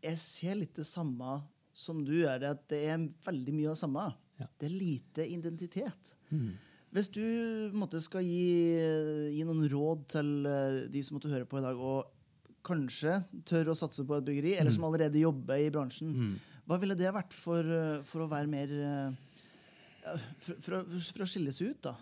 jeg 0.06 0.22
ser 0.22 0.62
litt 0.62 0.78
det 0.78 0.88
samme 0.88 1.40
som 1.74 2.04
du 2.06 2.14
gjør. 2.22 2.52
At 2.54 2.68
det 2.72 2.84
er 2.94 3.10
veldig 3.26 3.58
mye 3.58 3.72
av 3.72 3.78
det 3.78 3.82
samme. 3.82 4.06
Ja. 4.40 4.48
Det 4.60 4.70
er 4.70 4.76
lite 4.76 5.28
identitet. 5.28 6.14
Mm. 6.32 6.54
Hvis 6.96 7.12
du 7.14 7.24
måtte, 7.78 8.02
skal 8.02 8.26
gi, 8.26 8.80
gi, 9.36 9.44
noen 9.46 9.68
råd 9.70 10.08
til 10.16 10.32
eh, 10.50 10.80
de 10.90 11.04
som 11.06 11.20
måtte 11.20 11.30
høre 11.30 11.46
på 11.50 11.60
i 11.60 11.66
dag, 11.66 11.78
og 11.78 12.16
kanskje 12.66 13.20
tør 13.48 13.72
å 13.72 13.78
satse 13.78 14.04
på 14.08 14.18
et 14.18 14.26
byggeri, 14.26 14.56
eller 14.58 14.74
som 14.74 14.84
mm. 14.84 14.90
allerede 14.90 15.22
jobber 15.22 15.62
i 15.62 15.72
bransjen. 15.74 16.16
Mm. 16.16 16.64
Hva 16.70 16.78
ville 16.82 16.98
det 16.98 17.14
vært 17.14 17.34
for, 17.34 17.66
for 18.06 18.26
å 18.26 18.32
være 18.32 18.50
mer 18.50 18.74
for, 20.02 20.56
for, 20.62 20.86
for, 20.86 21.24
å 21.24 21.30
skille 21.30 21.54
seg 21.56 21.74
ut, 21.74 21.82
da? 21.90 21.96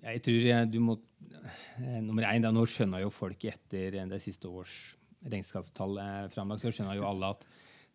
Jeg 0.00 0.22
tror 0.24 0.46
eh, 0.48 0.66
du 0.70 0.78
må 0.82 0.96
eh, 0.96 1.98
Nummer 2.04 2.26
én, 2.30 2.44
da, 2.44 2.52
nå 2.54 2.64
skjønner 2.68 3.04
jo 3.04 3.12
folk 3.12 3.44
etter 3.48 3.98
eh, 3.98 4.08
det 4.08 4.20
siste 4.22 4.48
års 4.48 4.76
regnskapstall 5.20 5.98
eh, 6.00 6.28
framlagt, 6.32 6.64
så 6.64 6.72
skjønner 6.72 6.96
jo 6.98 7.08
alle 7.08 7.34
at 7.34 7.44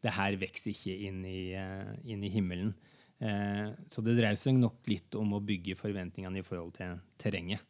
det 0.05 0.13
her 0.13 0.37
vokser 0.37 0.73
ikke 0.75 0.97
inn 1.07 1.23
i, 1.25 1.39
eh, 1.57 1.95
inn 2.13 2.25
i 2.25 2.31
himmelen. 2.33 2.75
Eh, 3.23 3.69
så 3.93 4.03
det 4.03 4.17
dreier 4.17 4.35
seg 4.39 4.57
nok 4.59 4.89
litt 4.91 5.15
om 5.15 5.37
å 5.37 5.43
bygge 5.43 5.77
forventningene 5.79 6.41
i 6.41 6.45
forhold 6.45 6.75
til 6.79 6.97
terrenget. 7.21 7.63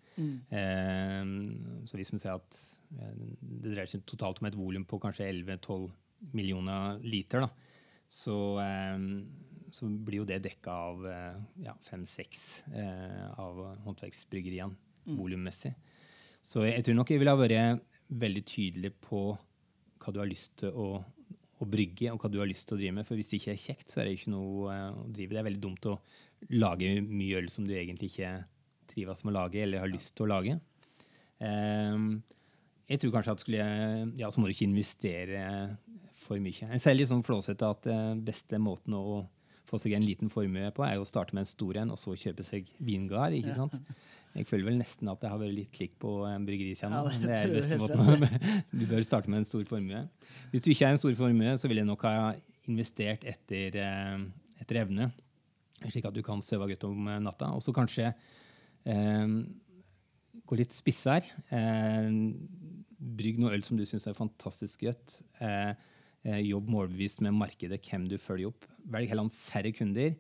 Eh, 0.50 1.22
så 1.86 2.00
hvis 2.00 2.14
vi 2.14 2.22
sier 2.22 2.38
at 2.40 2.60
eh, 2.98 3.14
det 3.42 3.74
dreier 3.74 3.92
seg 3.92 4.06
totalt 4.10 4.42
om 4.42 4.50
et 4.50 4.58
volum 4.58 4.88
på 4.90 5.00
kanskje 5.04 5.28
11-12 5.30 5.90
millioner 6.36 7.02
liter, 7.06 7.46
da, 7.46 7.50
så, 8.10 8.38
eh, 8.64 9.06
så 9.76 9.90
blir 9.90 10.24
jo 10.24 10.30
det 10.30 10.42
dekka 10.46 10.78
av 10.90 11.10
eh, 11.12 11.42
ja, 11.68 11.76
fem-seks 11.86 12.46
eh, 12.74 13.26
av 13.42 13.62
håndverksbryggeriene 13.86 15.14
volummessig. 15.20 15.76
Så 16.46 16.64
jeg 16.66 16.86
tror 16.86 16.96
nok 16.98 17.12
jeg 17.12 17.22
ville 17.22 17.34
ha 17.34 17.38
vært 17.38 17.84
veldig 18.10 18.42
tydelig 18.46 18.92
på 19.02 19.28
hva 20.02 20.14
du 20.14 20.20
har 20.22 20.30
lyst 20.30 20.56
til 20.62 20.74
å, 20.74 20.88
å 21.62 21.68
brygge, 21.70 22.12
og 22.12 22.20
hva 22.20 22.32
du 22.32 22.40
har 22.42 22.50
lyst 22.50 22.68
til 22.68 22.78
å 22.78 22.82
drive 22.82 22.98
med. 22.98 23.08
For 23.08 23.20
hvis 23.20 23.32
det 23.32 23.40
ikke 23.40 23.54
er 23.54 23.62
kjekt, 23.62 23.88
så 23.92 24.02
er 24.02 24.10
det 24.10 24.18
ikke 24.18 24.34
noe 24.34 24.74
eh, 24.74 24.88
å 24.92 25.08
drive. 25.08 25.32
Det 25.32 25.42
er 25.42 25.50
veldig 25.50 25.64
dumt 25.64 25.90
å 25.92 25.98
lage 26.52 26.92
mye 27.06 27.42
øl 27.42 27.52
som 27.52 27.68
du 27.68 27.74
egentlig 27.76 28.12
ikke 28.12 28.32
trives 28.92 29.24
med 29.24 29.34
å 29.34 29.38
lage, 29.40 29.62
eller 29.64 29.84
har 29.84 29.92
lyst 29.92 30.16
til 30.18 30.28
å 30.28 30.32
lage. 30.34 30.58
Ehm, 31.44 32.10
jeg 32.90 33.02
tror 33.02 33.16
kanskje 33.16 33.36
at 33.36 33.44
skulle 33.44 33.70
ja, 34.20 34.30
så 34.30 34.42
må 34.42 34.48
du 34.48 34.54
ikke 34.54 34.68
investere 34.68 35.46
for 36.26 36.42
mye. 36.42 36.70
Jeg 36.76 36.84
sier 36.84 36.98
litt 36.98 37.12
sånn 37.12 37.26
flåsete 37.26 37.72
at 37.72 37.90
eh, 37.92 38.12
beste 38.28 38.60
måten 38.62 38.98
å 38.98 39.24
få 39.66 39.80
seg 39.82 39.96
en 39.98 40.06
liten 40.06 40.30
formue 40.30 40.70
på, 40.76 40.86
er 40.86 41.02
å 41.02 41.08
starte 41.08 41.34
med 41.34 41.46
en 41.46 41.50
stor 41.50 41.82
en, 41.82 41.96
og 41.96 42.00
så 42.00 42.14
kjøpe 42.20 42.46
seg 42.46 42.70
vingard. 42.78 43.34
ikke 43.34 43.56
sant? 43.58 43.80
Jeg 44.36 44.48
føler 44.50 44.68
vel 44.68 44.80
nesten 44.80 45.08
at 45.08 45.22
det 45.22 45.30
har 45.32 45.40
vært 45.40 45.56
litt 45.56 45.72
klikk 45.72 45.94
på 46.02 46.12
en 46.28 46.46
bryggeriscene. 46.48 46.98
Ja, 46.98 47.12
det 47.12 47.30
det 47.30 47.36
er 47.38 47.54
beste 47.54 47.78
måten. 47.80 48.26
Du 48.80 48.84
bør 48.90 49.06
starte 49.08 49.32
med 49.32 49.42
en 49.42 49.48
stor 49.48 49.64
formue. 49.70 50.02
Hvis 50.52 50.66
du 50.66 50.72
ikke 50.74 50.90
er 50.90 50.96
en 50.96 51.00
stor 51.00 51.16
formue, 51.16 51.54
så 51.62 51.72
vil 51.72 51.80
jeg 51.80 51.88
nok 51.88 52.04
ha 52.04 52.34
investert 52.68 53.24
etter, 53.32 53.78
eh, 53.80 54.26
etter 54.60 54.82
evne, 54.82 55.08
slik 55.86 56.08
at 56.10 56.16
du 56.16 56.24
kan 56.26 56.44
søve 56.44 56.68
godt 56.74 56.84
om 56.90 57.08
eh, 57.08 57.22
natta. 57.24 57.54
Og 57.56 57.64
så 57.64 57.72
kanskje 57.76 58.10
eh, 58.12 59.38
gå 60.44 60.60
litt 60.60 60.76
spissere. 60.76 61.32
Eh, 61.56 62.12
brygg 63.16 63.40
noe 63.40 63.56
øl 63.56 63.64
som 63.66 63.80
du 63.80 63.86
syns 63.88 64.08
er 64.10 64.18
fantastisk 64.18 64.84
godt. 64.84 65.20
Eh, 65.40 65.72
eh, 66.28 66.42
jobb 66.50 66.70
målbevisst 66.76 67.24
med 67.24 67.38
markedet, 67.38 67.80
hvem 67.88 68.10
du 68.12 68.18
følger 68.22 68.52
opp. 68.52 68.68
Velg 68.92 69.12
heller 69.12 69.32
færre 69.32 69.72
kunder, 69.76 70.16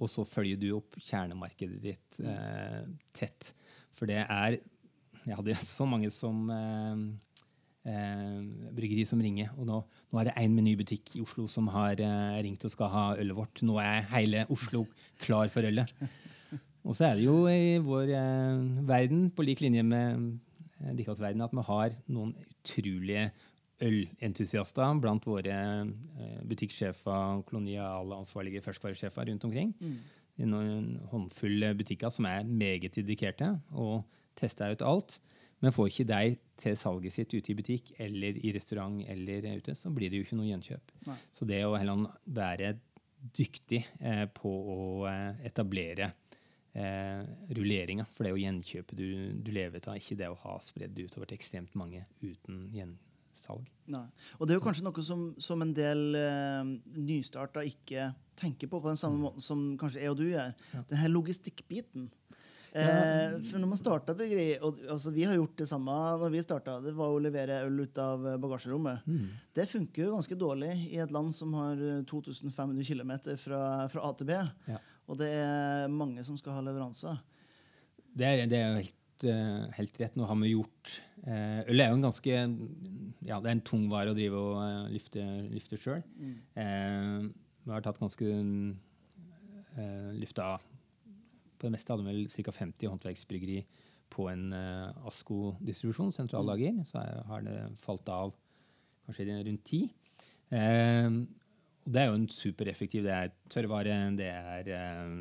og 0.00 0.10
så 0.10 0.24
følger 0.24 0.60
du 0.60 0.70
opp 0.78 0.96
kjernemarkedet 0.98 1.80
ditt 1.84 2.20
eh, 2.24 2.84
tett. 3.16 3.52
For 3.94 4.08
det 4.08 4.22
er 4.24 4.60
Jeg 5.26 5.36
hadde 5.36 5.56
så 5.68 5.84
mange 5.88 6.08
som 6.14 6.48
eh, 6.54 7.02
eh, 7.84 8.38
bryggeri 8.76 9.04
som 9.08 9.20
ringer. 9.20 9.52
Og 9.58 9.68
nå, 9.68 9.80
nå 9.84 10.20
er 10.20 10.30
det 10.30 10.38
én 10.40 10.56
menybutikk 10.56 11.16
i 11.16 11.24
Oslo 11.24 11.46
som 11.50 11.68
har 11.74 12.00
eh, 12.00 12.40
ringt 12.46 12.64
og 12.64 12.72
skal 12.72 12.92
ha 12.94 13.04
ølet 13.20 13.36
vårt. 13.36 13.62
Nå 13.66 13.76
er 13.82 14.08
hele 14.14 14.46
Oslo 14.52 14.86
klar 15.20 15.52
for 15.52 15.68
ølet. 15.68 15.92
Og 16.80 16.96
så 16.96 17.10
er 17.10 17.18
det 17.18 17.26
jo 17.26 17.44
i 17.50 17.76
vår 17.84 18.14
eh, 18.16 18.64
verden, 18.88 19.28
på 19.36 19.44
lik 19.44 19.60
linje 19.60 19.84
med 19.84 20.30
eh, 20.80 20.94
deres 20.96 21.20
verden, 21.20 21.44
at 21.44 21.52
vi 21.52 21.66
har 21.68 21.96
noen 22.08 22.32
utrolige 22.40 23.28
ølentusiaster 23.80 25.00
blant 25.00 25.24
våre 25.28 25.56
butikksjefer, 26.48 27.42
koloniale 27.48 28.18
ansvarlige 28.20 28.62
ferskvaresjefer 28.64 29.30
rundt 29.30 29.46
omkring. 29.48 29.74
I 30.40 30.48
noen 30.48 30.94
håndfull 31.10 31.64
butikker 31.76 32.12
som 32.12 32.28
er 32.28 32.44
meget 32.44 32.96
dedikerte 32.96 33.54
og 33.72 34.04
tester 34.40 34.72
ut 34.72 34.84
alt. 34.86 35.18
Men 35.60 35.74
får 35.76 35.90
ikke 35.90 36.08
de 36.08 36.36
til 36.60 36.76
salget 36.76 37.14
sitt 37.14 37.34
ute 37.34 37.52
i 37.52 37.56
butikk 37.56 37.92
eller 38.00 38.38
i 38.40 38.52
restaurant 38.56 39.02
eller 39.12 39.44
ute, 39.60 39.74
så 39.76 39.92
blir 39.92 40.12
det 40.12 40.20
jo 40.20 40.26
ikke 40.26 40.38
noe 40.38 40.48
gjenkjøp. 40.48 40.94
Nei. 41.08 41.18
Så 41.36 41.48
det 41.48 41.60
å 41.66 41.76
heller 41.76 42.06
være 42.24 42.74
dyktig 43.36 43.82
eh, 44.00 44.24
på 44.32 44.48
å 44.48 44.80
eh, 45.10 45.42
etablere 45.50 46.08
eh, 46.72 47.20
rulleringa, 47.52 48.06
for 48.08 48.24
det 48.24 48.30
er 48.30 48.36
jo 48.36 48.44
gjenkjøpet 48.46 48.96
du, 48.96 49.08
du 49.44 49.52
lever 49.52 49.84
av, 49.84 50.00
ikke 50.00 50.16
det 50.22 50.30
å 50.32 50.40
ha 50.46 50.56
spredd 50.64 50.96
utover 50.96 51.28
til 51.28 51.40
ekstremt 51.40 51.76
mange 51.76 52.06
uten 52.24 52.64
gjensalg. 53.50 53.68
Nei. 53.90 54.06
Og 54.38 54.46
det 54.46 54.54
er 54.54 54.60
jo 54.60 54.64
kanskje 54.64 54.86
noe 54.86 55.02
som, 55.02 55.26
som 55.42 55.62
en 55.64 55.74
del 55.74 56.14
eh, 56.14 56.70
nystarta 56.94 57.64
ikke 57.66 58.12
tenker 58.38 58.70
på 58.70 58.80
på 58.80 58.88
den 58.88 59.00
samme 59.00 59.18
måten 59.18 59.42
som 59.42 59.76
kanskje 59.80 60.04
jeg 60.04 60.12
og 60.12 60.20
du 60.20 60.28
gjør. 60.28 60.52
Ja. 60.74 60.82
Denne 60.92 61.10
logistikkbiten. 61.10 62.08
Eh, 62.70 63.40
for 63.48 63.58
når 63.58 63.72
man 63.72 63.80
starta 63.80 64.14
bryggeri 64.14 64.60
og 64.62 64.76
altså, 64.94 65.10
Vi 65.10 65.24
har 65.26 65.34
gjort 65.34 65.56
det 65.58 65.66
samme 65.66 65.96
når 66.20 66.30
vi 66.30 66.42
starta. 66.44 66.76
Det 66.84 66.94
var 66.94 67.10
å 67.10 67.18
levere 67.18 67.64
øl 67.66 67.82
ut 67.82 67.98
av 67.98 68.22
bagasjerommet. 68.38 69.02
bagasjerommet. 69.02 69.42
Det 69.58 69.66
funker 69.72 70.04
jo 70.04 70.14
ganske 70.14 70.38
dårlig 70.38 70.70
i 70.92 71.00
et 71.02 71.10
land 71.10 71.34
som 71.34 71.56
har 71.58 71.82
eh, 71.82 72.04
2500 72.06 72.86
km 72.86 73.12
fra, 73.42 73.64
fra 73.90 74.06
A 74.06 74.14
til 74.14 74.30
B. 74.30 74.38
Ja. 74.70 74.78
Og 75.10 75.18
det 75.18 75.32
er 75.34 75.90
mange 75.90 76.22
som 76.22 76.38
skal 76.38 76.54
ha 76.54 76.62
leveranser. 76.62 77.18
Det 78.14 78.26
er, 78.26 78.46
det 78.50 78.58
er 78.58 78.70
jo 78.70 78.99
helt, 79.20 79.24
eh, 79.24 79.72
helt 79.76 80.00
rett. 80.00 80.16
Nå 80.16 80.26
har 80.26 80.36
vi 80.36 80.54
gjort 80.54 81.00
eh, 81.26 81.68
Øl 81.68 81.80
er 81.80 81.90
jo 81.90 81.96
en 81.96 82.02
ganske 82.02 82.30
Ja, 83.26 83.40
det 83.40 83.48
er 83.48 83.52
en 83.52 83.60
tung 83.64 83.88
vare 83.90 84.10
å 84.10 84.14
drive 84.14 84.36
og 84.36 84.62
eh, 84.62 84.92
lyfte, 84.94 85.48
lyfte 85.50 85.76
sjøl. 85.76 86.02
Eh, 86.56 87.28
vi 87.64 87.72
har 87.72 87.82
tatt 87.82 88.00
ganske 88.00 88.24
eh, 89.76 90.10
Lyfta 90.16 90.58
På 91.58 91.66
det 91.66 91.72
meste 91.72 91.92
hadde 91.92 92.06
vi 92.06 92.14
vel 92.14 92.28
ca. 92.28 92.52
50 92.52 92.88
håndverksbryggeri 92.88 93.64
på 94.10 94.28
en 94.28 94.52
eh, 94.52 95.06
ASKO-distribusjon, 95.06 96.10
sentrallager. 96.12 96.80
Så 96.84 96.98
er, 96.98 97.20
har 97.28 97.42
det 97.46 97.58
falt 97.78 98.08
av 98.10 98.32
kanskje 99.06 99.36
rundt 99.46 99.64
ti. 99.68 99.84
Eh, 100.50 101.06
og 101.80 101.94
det 101.94 102.00
er 102.00 102.10
jo 102.10 102.16
en 102.18 102.28
supereffektiv. 102.28 103.06
Det 103.06 103.12
er 103.14 103.30
tørrvare, 103.52 103.94
det 104.18 104.28
er 104.28 104.68
eh, 104.76 105.12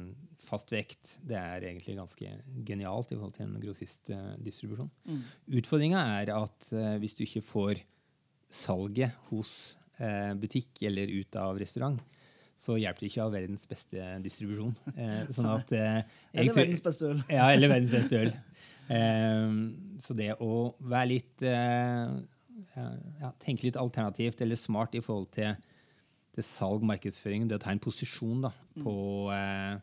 fast 0.43 0.73
vekt. 0.73 1.15
Det 1.23 1.37
er 1.39 1.63
egentlig 1.69 1.95
ganske 1.97 2.33
genialt 2.67 3.13
i 3.13 3.17
forhold 3.17 3.35
til 3.37 3.45
en 3.47 3.61
grossistdistribusjon. 3.63 4.91
Mm. 5.07 5.21
Utfordringa 5.61 6.03
er 6.19 6.33
at 6.35 6.71
eh, 6.75 6.97
hvis 6.99 7.15
du 7.15 7.23
ikke 7.23 7.45
får 7.47 7.83
salget 8.51 9.15
hos 9.29 9.53
eh, 10.01 10.33
butikk 10.39 10.83
eller 10.89 11.13
ut 11.21 11.39
av 11.39 11.61
restaurant, 11.61 12.01
så 12.59 12.75
hjelper 12.75 13.05
det 13.05 13.11
ikke 13.13 13.23
å 13.23 13.29
ha 13.29 13.35
verdens 13.37 13.63
beste 13.69 14.11
distribusjon. 14.25 14.75
Eh, 14.99 15.31
sånn 15.31 15.47
at 15.47 15.71
Eller 15.71 16.53
verdens 16.57 16.83
beste 16.83 17.13
øl. 17.13 17.23
ja, 17.31 17.47
eller 17.53 17.71
verdens 17.71 17.95
beste 17.95 18.25
øl. 18.25 18.35
Så 20.03 20.15
det 20.17 20.31
å 20.41 20.73
være 20.81 21.11
litt 21.11 21.43
ja, 21.45 23.29
Tenke 23.37 23.67
litt 23.67 23.77
alternativt 23.77 24.41
eller 24.41 24.57
smart 24.57 24.97
i 24.97 25.01
forhold 25.05 25.27
til, 25.35 25.53
til 26.35 26.45
salg, 26.45 26.83
markedsføring, 26.87 27.47
det 27.49 27.57
å 27.57 27.63
ta 27.63 27.73
en 27.73 27.81
posisjon 27.83 28.43
da, 28.45 28.51
på 28.83 28.93
eh, 29.33 29.79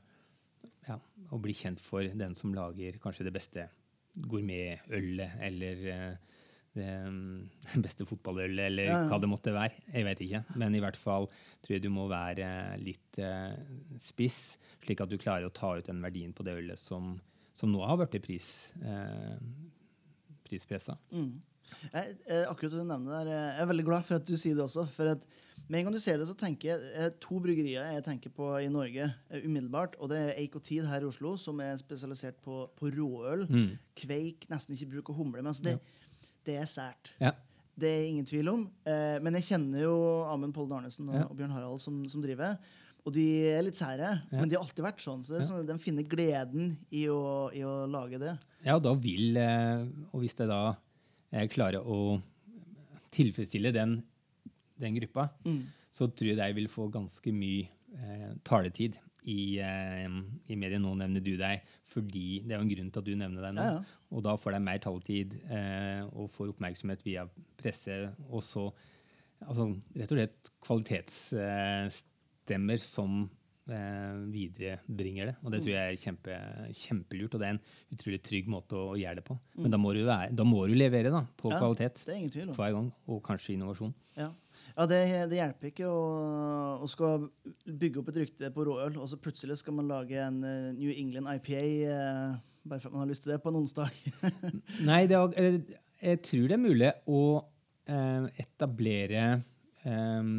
ja, 0.89 0.99
å 1.35 1.41
bli 1.43 1.55
kjent 1.57 1.83
for 1.83 2.07
den 2.07 2.37
som 2.39 2.55
lager 2.57 2.99
kanskje 3.03 3.27
det 3.27 3.35
beste 3.35 3.67
gourmetølet, 4.17 5.37
eller 5.45 5.83
eh, 5.93 6.37
det 6.77 6.91
beste 7.87 8.07
fotballølet, 8.09 8.63
eller 8.71 8.89
Ja, 8.89 8.99
ja. 9.03 9.09
hva 9.11 9.19
det 9.23 9.31
måtte 9.33 9.55
være. 9.57 9.81
Jeg 9.93 10.07
vet 10.07 10.23
ikke. 10.27 10.43
Men 10.61 10.77
i 10.77 10.83
hvert 10.85 10.99
fall 11.01 11.29
tror 11.65 11.77
jeg 11.77 11.85
du 11.87 11.91
må 11.93 12.07
være 12.11 12.49
litt 12.83 13.21
eh, 13.23 13.57
spiss, 14.03 14.57
slik 14.85 15.03
at 15.05 15.13
du 15.13 15.19
klarer 15.21 15.49
å 15.49 15.55
ta 15.57 15.75
ut 15.79 15.89
den 15.89 16.03
verdien 16.05 16.35
på 16.37 16.47
det 16.47 16.57
ølet 16.61 16.81
som, 16.81 17.17
som 17.57 17.73
nå 17.73 17.83
har 17.85 17.99
blitt 18.01 18.21
pris, 18.25 18.49
eh, 18.85 19.37
prispressa. 20.47 20.99
Mm. 21.11 21.35
Jeg, 21.91 22.13
akkurat 22.47 22.77
du 22.77 22.83
nevner 22.85 23.11
der, 23.25 23.33
jeg 23.33 23.63
er 23.65 23.69
veldig 23.73 23.87
glad 23.89 24.05
for 24.07 24.21
at 24.21 24.29
du 24.29 24.37
sier 24.39 24.55
det 24.55 24.65
også. 24.69 24.87
For 24.95 25.17
at 25.17 25.25
med 25.69 25.79
en 25.81 25.87
gang 25.89 25.95
du 25.97 26.01
ser 26.03 26.19
det, 26.21 26.27
så 26.29 26.37
tenker 26.39 26.69
jeg 26.71 26.91
eh, 26.95 27.09
to 27.23 27.41
bryggerier 27.43 27.89
jeg 27.97 28.05
tenker 28.07 28.31
på 28.35 28.49
i 28.63 28.69
Norge 28.71 29.09
eh, 29.31 29.43
umiddelbart. 29.45 29.97
Og 30.01 30.11
det 30.13 30.19
er 30.23 30.39
Eik 30.43 30.55
og 30.59 30.63
Tid 30.67 30.87
her 30.87 31.03
i 31.03 31.09
Oslo, 31.09 31.35
som 31.41 31.59
er 31.65 31.75
spesialisert 31.81 32.39
på, 32.45 32.65
på 32.79 32.91
råøl. 32.95 33.47
Mm. 33.51 33.69
Kveik, 33.99 34.47
nesten 34.53 34.77
ikke 34.77 34.93
bruk 34.95 35.11
av 35.11 35.19
humle. 35.19 35.43
Men 35.43 35.51
altså 35.51 35.65
det, 35.71 35.77
det 36.47 36.57
er 36.63 36.71
sært. 36.71 37.13
Ja. 37.23 37.33
Det 37.77 37.91
er 37.93 38.07
ingen 38.09 38.25
tvil 38.25 38.49
om. 38.49 38.63
Eh, 38.89 39.19
men 39.21 39.35
jeg 39.37 39.49
kjenner 39.51 39.83
jo 39.85 39.97
Amund 40.33 40.55
Pollen 40.57 40.79
Arnesen 40.79 41.11
og, 41.11 41.19
Ja. 41.19 41.27
og 41.29 41.37
Bjørn 41.37 41.53
Harald 41.53 41.83
som, 41.83 41.99
som 42.09 42.23
driver. 42.25 42.55
Og 43.07 43.13
de 43.15 43.27
er 43.53 43.61
litt 43.63 43.77
sære, 43.79 44.09
Ja. 44.33 44.39
men 44.41 44.49
de 44.49 44.57
har 44.57 44.65
alltid 44.65 44.83
vært 44.87 45.03
sånn. 45.05 45.21
Så 45.27 45.37
det 45.37 45.45
sånn 45.47 45.67
de 45.69 45.77
finner 45.83 46.07
gleden 46.09 46.73
i 46.91 47.05
å, 47.13 47.21
i 47.55 47.61
å 47.67 47.85
lage 47.91 48.19
det. 48.23 48.33
Ja, 48.65 48.79
og 48.79 48.83
da 48.87 48.95
vil 48.99 49.37
eh, 49.39 49.85
Og 50.15 50.23
hvis 50.25 50.35
jeg 50.39 50.49
da 50.51 50.63
klarer 51.53 51.85
å 51.85 52.17
tilfredsstille 53.15 53.71
den, 53.75 53.99
den 54.81 54.95
gruppa, 55.01 55.29
Mm. 55.45 55.63
så 55.93 56.07
tror 56.13 56.29
jeg 56.33 56.37
de 56.41 56.53
vil 56.61 56.69
få 56.69 56.89
ganske 56.93 57.33
mye 57.33 57.69
eh, 57.97 58.33
taletid 58.45 58.97
i, 59.27 59.59
eh, 59.59 60.09
i 60.53 60.57
media. 60.57 60.79
Nå 60.79 60.95
nevner 61.01 61.21
du 61.25 61.37
deg, 61.41 61.61
fordi 61.89 62.43
det 62.45 62.53
er 62.55 62.59
jo 62.61 62.65
en 62.67 62.75
grunn 62.75 62.91
til 62.93 63.01
at 63.01 63.05
du 63.09 63.15
nevner 63.17 63.43
deg 63.49 63.55
nå. 63.57 63.63
Ja, 63.63 63.71
ja. 63.79 63.83
Og 64.13 64.23
da 64.23 64.37
får 64.39 64.53
de 64.55 64.61
mer 64.63 64.79
taletid 64.85 65.35
eh, 65.51 66.03
og 66.13 66.31
får 66.35 66.49
oppmerksomhet 66.55 67.01
via 67.07 67.25
presse. 67.59 68.13
Og 68.31 68.43
så 68.45 68.69
altså, 69.47 69.65
rett 69.97 70.13
og 70.13 70.19
slett 70.21 70.41
kvalitetsstemmer 70.67 72.79
som 72.83 73.29
eh, 73.71 74.15
viderebringer 74.33 75.27
det. 75.33 75.37
Og 75.43 75.53
det 75.53 75.61
tror 75.65 75.75
jeg 75.75 75.93
er 75.93 76.01
kjempe, 76.01 76.37
kjempelurt, 76.85 77.35
og 77.35 77.41
det 77.43 77.49
er 77.49 77.55
en 77.57 77.63
utrolig 77.97 78.21
trygg 78.27 78.47
måte 78.53 78.79
å, 78.79 78.95
gjøre 78.99 79.19
det 79.21 79.27
på. 79.27 79.35
Men 79.59 79.75
da 79.75 79.79
må 79.81 79.89
du, 79.97 80.03
være, 80.07 80.33
da 80.37 80.45
må 80.47 80.59
du 80.71 80.75
levere 80.79 81.11
da, 81.15 81.23
på 81.41 81.47
Ja, 81.53 81.59
kvalitet 81.63 81.97
er 82.13 82.53
hver 82.55 82.73
gang, 82.79 82.89
og 83.11 83.23
kanskje 83.27 83.55
innovasjon. 83.57 83.95
Ja, 84.19 84.29
ja 84.77 84.85
det, 84.91 84.99
det 85.31 85.39
hjelper 85.39 85.71
ikke 85.71 85.89
å, 85.89 86.01
å 86.85 86.89
skal 86.91 87.27
bygge 87.65 88.01
opp 88.03 88.11
et 88.13 88.19
rykte 88.25 88.51
på 88.53 88.67
råøl, 88.69 88.99
og 89.01 89.09
så 89.09 89.17
plutselig 89.21 89.57
skal 89.63 89.77
man 89.79 89.89
lage 89.89 90.19
en 90.21 90.43
eh, 90.45 90.71
New 90.77 90.93
England 90.93 91.31
IPA 91.39 91.63
eh, 91.95 92.37
bare 92.67 92.83
for 92.83 92.91
at 92.91 92.97
man 92.97 93.05
har 93.07 93.11
lyst 93.13 93.25
til 93.25 93.33
det 93.33 93.41
på 93.45 93.53
en 93.53 93.61
onsdag. 93.63 94.01
Nei, 94.89 95.03
det 95.09 95.17
er, 95.17 95.59
jeg 96.03 96.23
tror 96.29 96.49
det 96.51 96.57
er 96.59 96.65
mulig 96.67 96.91
å 97.09 97.23
eh, 97.89 98.29
etablere 98.45 99.25
eh, 99.87 100.31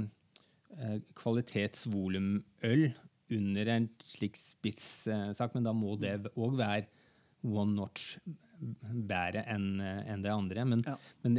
kvalitetsvolumøl 1.18 2.88
under 3.38 3.70
en 3.74 3.88
slik 4.08 4.38
spisssak, 4.40 5.56
men 5.56 5.66
da 5.66 5.74
må 5.76 5.98
det 6.00 6.14
òg 6.38 6.54
være 6.60 6.86
one 7.48 7.74
notch 7.76 8.18
bedre 8.58 9.44
enn 9.52 9.82
enn 9.82 10.24
det 10.24 10.32
andre. 10.34 10.64
Men, 10.66 10.84
Ja. 10.86 10.96
men 11.24 11.36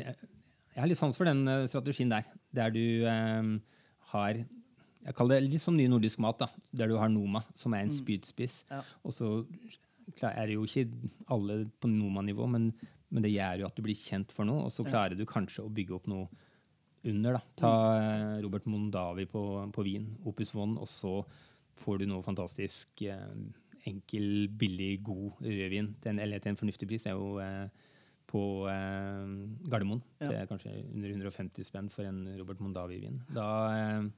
jeg 0.79 0.85
har 0.85 0.91
litt 0.93 1.01
sans 1.01 1.17
for 1.19 1.27
den 1.27 1.43
eh, 1.51 1.67
strategien 1.67 2.13
der, 2.13 2.27
der 2.55 2.71
du 2.71 2.85
eh, 3.11 3.51
har 4.13 4.45
jeg 5.09 5.17
kaller 5.17 5.39
det 5.39 5.49
litt 5.55 5.63
som 5.65 5.77
ny 5.79 5.87
nordisk 5.89 6.21
mat, 6.21 6.43
da, 6.43 6.49
der 6.77 6.91
du 6.91 6.99
har 7.01 7.11
Noma, 7.11 7.41
som 7.57 7.73
er 7.75 7.87
en 7.87 7.93
spydspiss. 7.95 8.61
Ja. 8.69 8.83
Og 9.07 9.15
så 9.17 9.31
er 10.29 10.51
det 10.51 10.57
jo 10.59 10.67
ikke 10.67 10.85
alle 11.33 11.63
på 11.81 11.89
Noma-nivå, 11.89 12.49
men, 12.51 12.67
men 13.09 13.25
det 13.25 13.33
gjør 13.33 13.63
jo 13.63 13.69
at 13.71 13.79
du 13.79 13.85
blir 13.87 13.97
kjent 13.97 14.35
for 14.35 14.49
noe, 14.49 14.67
og 14.67 14.75
så 14.75 14.85
klarer 14.85 15.17
du 15.17 15.25
kanskje 15.29 15.65
å 15.65 15.73
bygge 15.73 15.97
opp 15.97 16.11
noe 16.13 16.27
under. 17.09 17.39
da. 17.39 17.43
Ta 17.57 17.73
eh, 18.03 18.35
Robert 18.45 18.69
Mondavi 18.69 19.25
på, 19.31 19.45
på 19.73 19.87
Wien, 19.87 20.11
Opus 20.29 20.53
One, 20.57 20.77
og 20.77 20.91
så 20.91 21.23
får 21.79 22.03
du 22.03 22.09
noe 22.11 22.27
fantastisk 22.27 23.07
eh, 23.07 23.33
enkel, 23.89 24.49
billig, 24.61 24.99
god 25.07 25.41
rødvin 25.47 25.95
til 26.03 26.13
en, 26.13 26.23
eller 26.27 26.43
til 26.43 26.53
en 26.53 26.61
fornuftig 26.61 26.91
pris. 26.91 27.07
Det 27.07 27.15
er 27.15 27.17
jo 27.17 27.39
eh, 27.41 27.88
på 28.29 28.43
eh, 28.69 29.29
Gardermoen. 29.71 30.03
Ja. 30.21 30.33
Er 30.43 30.49
kanskje 30.51 30.73
under 30.93 31.13
150 31.15 31.67
spenn 31.67 31.91
for 31.93 32.07
en 32.09 32.25
Robert 32.39 32.61
Mondavi-vin. 32.63 33.23
Da, 33.35 33.47
eh, 33.75 34.09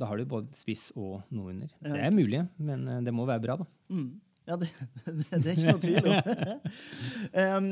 da 0.00 0.10
har 0.10 0.20
du 0.20 0.28
både 0.28 0.56
spiss 0.56 0.90
og 0.96 1.22
noe 1.32 1.54
under. 1.54 1.70
Ja, 1.80 1.94
Det 1.94 2.02
er 2.08 2.16
mulig, 2.16 2.42
men 2.58 2.86
eh, 2.88 3.00
det 3.06 3.14
må 3.16 3.26
være 3.28 3.44
bra, 3.46 3.56
da. 3.62 3.68
Mm. 3.92 4.10
Ja, 4.50 4.58
det, 4.60 4.68
det, 5.06 5.24
det 5.40 5.40
er 5.40 5.54
ikke 5.54 5.72
noe 5.72 5.84
tvil 5.86 6.10
om. 6.10 6.20
um, 7.40 7.70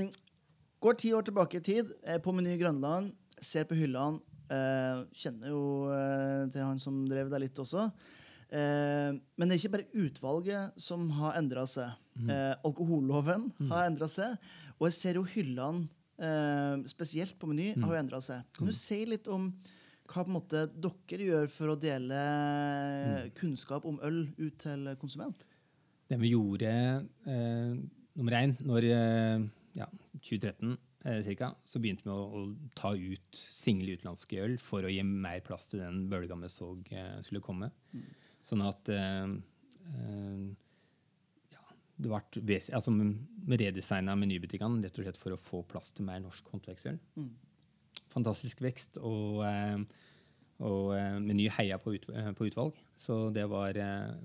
går 0.85 1.01
ti 1.03 1.13
år 1.17 1.29
tilbake 1.29 1.61
i 1.61 1.67
tid, 1.69 1.93
er 2.07 2.23
på 2.25 2.33
Meny 2.37 2.57
Grønland, 2.61 3.13
ser 3.41 3.69
på 3.69 3.79
hyllene. 3.79 4.25
Uh, 4.49 5.05
kjenner 5.13 5.51
jo 5.53 5.63
uh, 5.93 6.47
til 6.49 6.63
han 6.65 6.79
som 6.81 7.03
drev 7.05 7.29
der 7.29 7.43
litt 7.43 7.59
også. 7.61 7.91
Uh, 8.49 9.13
men 9.37 9.45
det 9.45 9.51
er 9.53 9.59
ikke 9.59 9.75
bare 9.75 10.07
utvalget 10.07 10.79
som 10.81 11.11
har 11.19 11.37
endra 11.37 11.67
seg. 11.69 11.93
Eh, 12.27 12.55
alkoholloven 12.67 13.45
har 13.71 13.87
endra 13.87 14.09
seg. 14.11 14.39
Og 14.79 14.89
jeg 14.89 14.97
ser 14.99 15.19
jo 15.19 15.27
hyllene, 15.27 15.89
eh, 16.23 16.87
spesielt 16.91 17.39
på 17.39 17.51
Meny, 17.51 17.73
har 17.75 17.95
jo 17.95 18.01
endra 18.01 18.23
seg. 18.23 18.47
Kan 18.57 18.71
du 18.71 18.75
si 18.77 19.05
litt 19.07 19.29
om 19.29 19.51
hva 20.09 20.25
på 20.25 20.31
en 20.31 20.39
måte 20.39 20.65
dere 20.73 21.27
gjør 21.27 21.51
for 21.53 21.75
å 21.75 21.79
dele 21.79 22.19
kunnskap 23.37 23.85
om 23.89 23.99
øl 24.07 24.25
ut 24.39 24.57
til 24.63 24.89
konsument? 25.01 25.43
Det 26.09 26.17
vi 26.23 26.33
gjorde 26.33 26.71
eh, 27.29 27.73
nummer 28.17 28.37
én 28.39 28.55
når 28.65 28.87
eh, 28.89 29.43
ja, 29.77 29.89
2013 30.17 30.79
eh, 31.05 31.19
cirka, 31.27 31.51
så 31.69 31.83
begynte 31.83 32.07
vi 32.07 32.15
å, 32.15 32.23
å 32.25 32.73
ta 32.79 32.95
ut 32.97 33.37
single 33.37 33.99
utenlandske 33.99 34.41
øl 34.47 34.57
for 34.63 34.87
å 34.87 34.93
gi 34.93 35.05
mer 35.05 35.43
plass 35.45 35.69
til 35.69 35.85
den 35.85 36.07
bølga 36.09 36.39
vi 36.41 36.51
så 36.53 36.73
eh, 36.89 37.19
skulle 37.27 37.45
komme. 37.45 37.69
Sånn 38.45 38.65
at 38.65 38.89
eh, 38.95 39.37
eh, 39.93 40.49
det 41.99 42.43
ves 42.47 42.69
altså, 42.75 42.93
redesigna 43.49 44.15
menybutikkene 44.19 44.85
rett 44.85 44.99
og 45.01 45.07
slett 45.07 45.19
for 45.21 45.35
å 45.35 45.41
få 45.41 45.63
plass 45.67 45.91
til 45.95 46.07
mer 46.07 46.21
norsk 46.23 46.47
håndverksøl. 46.53 46.99
Mm. 47.19 47.33
Fantastisk 48.15 48.63
vekst. 48.65 49.03
og... 49.03 49.43
Eh, 49.49 50.05
og 50.67 50.89
eh, 50.91 51.21
Meny 51.23 51.45
heia 51.55 51.77
på, 51.79 51.93
ut, 51.95 52.09
eh, 52.11 52.33
på 52.35 52.49
utvalg, 52.49 52.75
så 52.99 53.29
det 53.31 53.45
var 53.47 53.77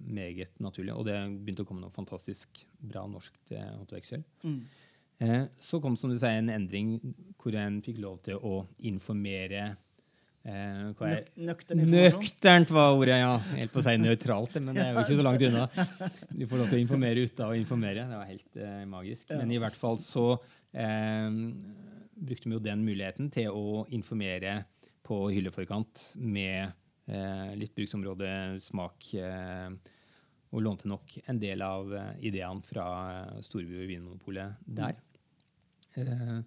meget 0.01 0.55
naturlig. 0.65 0.95
Og 0.97 1.05
det 1.05 1.13
begynte 1.29 1.62
å 1.62 1.67
komme 1.69 1.83
noe 1.83 1.93
fantastisk 1.93 2.63
bra 2.81 3.03
norsk 3.05 3.38
håndverksøl. 3.53 4.23
Mm. 4.41 4.63
Så 5.62 5.77
kom 5.77 5.93
som 5.93 6.09
du 6.09 6.17
sier, 6.17 6.39
en 6.41 6.49
endring 6.49 6.95
hvor 7.38 7.53
en 7.53 7.77
fikk 7.86 8.01
lov 8.01 8.17
til 8.25 8.41
å 8.41 8.63
informere 8.89 9.75
eh, 10.45 10.82
Nøk 10.89 11.29
nøktern 11.49 11.84
informasjon. 11.84 12.19
Nøkternt 12.19 12.73
var 12.75 12.97
ordet, 12.97 13.19
ja. 13.21 13.38
Helt 13.58 13.73
på 13.73 13.82
å 13.82 13.86
si 13.86 13.95
nøytralt, 14.01 14.60
men 14.60 14.75
det 14.75 14.84
er 14.84 14.91
jo 14.93 15.06
ikke 15.06 15.19
så 15.19 15.25
langt 15.27 15.45
unna. 15.47 15.63
Du 16.29 16.45
får 16.49 16.62
lov 16.62 16.69
til 16.69 16.77
å 16.79 16.84
informere 16.84 17.25
uten 17.27 17.47
å 17.47 17.56
informere. 17.58 18.06
Det 18.12 18.19
var 18.19 18.29
helt 18.29 18.60
eh, 18.60 18.84
magisk. 18.89 19.32
Ja. 19.32 19.39
Men 19.41 19.56
i 19.56 19.60
hvert 19.63 19.79
fall 19.79 19.99
så 20.03 20.27
eh, 20.75 21.39
brukte 22.13 22.49
vi 22.49 22.58
jo 22.58 22.63
den 22.63 22.86
muligheten 22.86 23.32
til 23.34 23.56
å 23.56 23.84
informere 23.95 24.62
på 25.03 25.17
hylleforkant 25.34 26.06
med 26.19 26.71
eh, 27.12 27.51
litt 27.60 27.73
bruksområde, 27.75 28.29
smak, 28.63 29.10
eh, 29.19 29.73
og 30.53 30.62
lånte 30.62 30.88
nok 30.89 31.17
en 31.25 31.39
del 31.41 31.63
av 31.65 31.91
eh, 31.97 32.12
ideene 32.29 32.63
fra 32.67 32.86
Storby 33.43 33.82
og 33.82 33.89
Vinmonopolet 33.89 34.62
der. 34.79 34.99
Eh, 35.99 36.39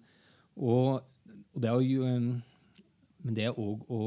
og, 0.57 1.03
det 1.57 1.69
er 1.69 1.83
jo 1.83 2.07
Men 3.27 3.35
det 3.35 3.49
òg 3.59 3.83
å 3.91 4.01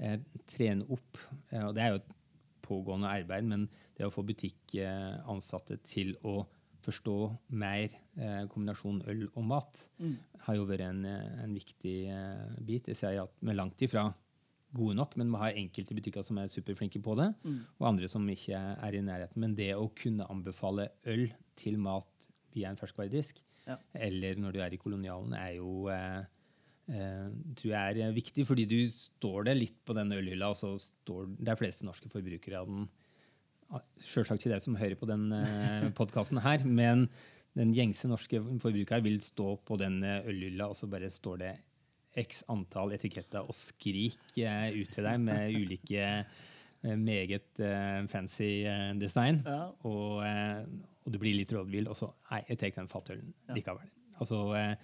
eh, 0.00 0.18
trene 0.50 0.84
opp 0.92 1.18
eh, 1.50 1.62
Og 1.64 1.74
det 1.76 1.82
er 1.86 1.94
jo 1.94 2.00
et 2.02 2.16
pågående 2.66 3.08
arbeid, 3.10 3.44
men 3.50 3.64
det 3.98 4.04
å 4.06 4.12
få 4.14 4.22
butikkansatte 4.28 5.78
til 5.88 6.12
å 6.28 6.42
forstå 6.84 7.14
mer 7.60 7.90
eh, 8.16 8.44
kombinasjon 8.52 9.02
øl 9.10 9.26
og 9.34 9.44
mat, 9.44 9.82
Mm. 10.00 10.14
har 10.46 10.54
jo 10.56 10.64
vært 10.68 10.80
en, 10.86 11.00
eh, 11.04 11.42
en 11.44 11.52
viktig 11.56 11.96
eh, 12.08 12.54
bit. 12.64 12.86
Jeg 12.88 12.96
sier 12.96 13.22
at 13.24 13.32
vi 13.42 13.50
er 13.50 13.58
langt 13.58 13.82
ifra 13.84 14.06
gode 14.72 14.94
nok, 14.96 15.16
men 15.18 15.30
vi 15.34 15.36
har 15.42 15.52
enkelte 15.58 15.96
butikker 15.98 16.22
som 16.24 16.38
er 16.38 16.46
superflinke 16.48 17.02
på 17.02 17.16
det, 17.18 17.34
Mm. 17.44 17.58
og 17.80 17.86
andre 17.90 18.08
som 18.08 18.26
ikke 18.28 18.54
er 18.54 18.94
i 18.94 19.02
nærheten. 19.02 19.36
Men 19.36 19.54
det 19.54 19.74
å 19.74 19.90
kunne 19.94 20.26
anbefale 20.30 20.88
øl 21.06 21.26
til 21.56 21.76
mat 21.76 22.28
via 22.54 22.70
en 22.70 22.76
ferskvaredisk, 22.76 23.42
Ja. 23.66 23.76
eller 23.94 24.34
når 24.36 24.52
du 24.52 24.60
er 24.60 24.70
i 24.72 24.78
kolonialen, 24.78 25.34
er 25.34 25.56
jo 25.56 25.88
eh, 25.88 26.18
eh, 26.20 26.24
tror 26.90 27.70
jeg 27.70 28.02
er 28.02 28.14
viktig, 28.16 28.42
fordi 28.48 28.64
du 28.66 28.78
står 28.90 29.44
det 29.46 29.54
litt 29.58 29.76
på 29.86 29.94
den 29.94 30.10
ølhylla, 30.16 30.48
og 30.50 30.58
så 30.58 30.72
står 30.80 31.28
de 31.38 31.54
fleste 31.60 31.86
norske 31.86 32.10
forbrukere 32.10 32.62
av 32.62 32.70
den 32.70 32.88
Selvsagt 34.02 34.42
ikke 34.42 34.50
deg 34.50 34.62
som 34.64 34.74
hører 34.78 34.98
på 34.98 35.06
den 35.06 35.28
eh, 35.36 35.84
podkasten 35.98 36.40
her, 36.42 36.64
men 36.66 37.04
den 37.58 37.74
gjengse 37.74 38.08
norske 38.10 38.40
forbruker 38.62 39.02
vil 39.04 39.20
stå 39.22 39.52
på 39.66 39.78
den 39.78 40.00
eh, 40.06 40.26
ølhylla, 40.30 40.70
og 40.70 40.78
så 40.78 40.88
bare 40.90 41.10
står 41.12 41.42
det 41.44 41.52
x 42.18 42.42
antall 42.50 42.96
etiketter 42.96 43.46
og 43.46 43.54
skrik 43.54 44.38
eh, 44.42 44.72
ut 44.74 44.90
til 44.94 45.06
deg 45.06 45.20
med 45.22 45.54
ulike 45.60 46.02
eh, 46.02 46.96
meget 46.98 47.62
eh, 47.62 48.00
fancy 48.10 48.64
eh, 48.66 48.90
design. 48.98 49.42
Ja. 49.46 49.68
Og, 49.86 50.18
eh, 50.26 50.64
og 51.06 51.14
du 51.14 51.20
blir 51.22 51.38
litt 51.38 51.54
rådvill, 51.54 51.90
og 51.90 51.98
så 51.98 52.10
Nei, 52.32 52.42
jeg 52.50 52.58
tar 52.58 52.74
den 52.80 52.90
fatølen 52.90 53.30
likevel. 53.54 53.86
Altså, 54.18 54.42
eh, 54.58 54.74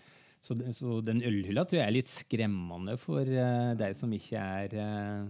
så, 0.46 0.54
så 0.74 1.00
den 1.02 1.24
ølhylla 1.26 1.64
tror 1.66 1.80
jeg 1.80 1.88
er 1.88 1.96
litt 1.96 2.10
skremmende 2.10 2.94
for 3.00 3.26
uh, 3.26 3.72
deg 3.78 3.96
som 3.98 4.12
ikke 4.14 4.42
er 4.60 4.76
uh, 4.78 5.24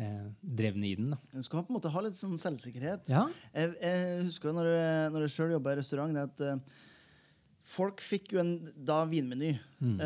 uh, 0.00 0.24
drevne 0.40 0.88
i 0.88 0.96
den. 0.98 1.12
da. 1.14 1.20
Du 1.30 1.46
skal 1.46 1.62
på 1.62 1.70
en 1.70 1.78
måte 1.78 1.92
ha 1.94 2.02
litt 2.02 2.18
sånn 2.18 2.34
selvsikkerhet. 2.40 3.12
Ja. 3.12 3.26
Jeg, 3.54 3.76
jeg 3.78 4.24
husker 4.24 4.56
når 4.56 4.72
jeg, 4.72 5.12
når 5.14 5.26
jeg 5.26 5.34
sjøl 5.36 5.54
jobba 5.54 5.76
i 5.76 5.80
restaurant, 5.80 6.18
at 6.24 6.44
folk 7.66 8.02
fikk 8.02 8.34
jo 8.34 8.42
en 8.42 8.56
da 8.88 9.00
vinmeny. 9.10 9.52
Mm. 9.82 9.96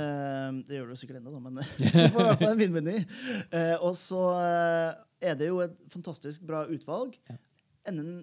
Det 0.68 0.78
gjør 0.78 0.92
du 0.92 1.00
sikkert 1.00 1.20
ennå, 1.20 1.32
da, 1.36 1.40
men 1.44 1.60
du 1.80 1.86
får 1.88 2.20
i 2.20 2.26
hvert 2.28 2.42
fall 2.44 2.52
en 2.52 2.60
vinmeny. 2.60 2.98
Og 3.84 3.94
så 4.00 4.24
er 5.20 5.40
det 5.40 5.48
jo 5.48 5.60
et 5.64 5.76
fantastisk 5.92 6.44
bra 6.48 6.66
utvalg. 6.72 7.16
Ja. 7.28 7.40
Innen 7.88 8.20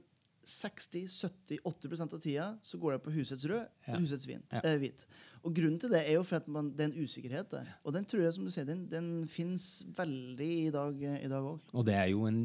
60-70-80% 0.48 2.14
av 2.16 2.22
tida 2.24 2.48
så 2.66 2.80
går 2.82 2.96
det 2.98 3.02
på 3.06 3.14
husets 3.16 3.46
rød 3.50 3.64
Ja. 3.66 3.94
eller 3.94 4.04
husets 4.06 4.28
vin. 4.28 4.44
Ja. 4.52 4.62
eh, 4.64 4.78
hvit. 4.82 5.06
Og 5.44 5.54
grunnen 5.56 5.80
til 5.80 5.90
det 5.94 6.02
er 6.08 6.14
jo 6.18 6.24
for 6.28 6.38
at 6.42 6.48
man, 6.52 6.72
det 6.76 6.86
er 6.86 6.90
en 6.92 7.04
usikkerhet 7.06 7.50
der. 7.52 7.68
Og 7.84 7.94
den 7.94 8.06
tror 8.06 8.24
jeg, 8.24 8.34
som 8.36 8.46
du 8.48 8.52
sier, 8.52 8.66
den, 8.68 8.88
den 8.92 9.28
fins 9.32 9.84
veldig 9.96 10.50
i 10.68 10.72
dag 10.74 10.98
òg. 11.40 11.60
Og 11.74 11.86
det 11.88 11.96
er 11.96 12.08
jo 12.12 12.26
en, 12.28 12.42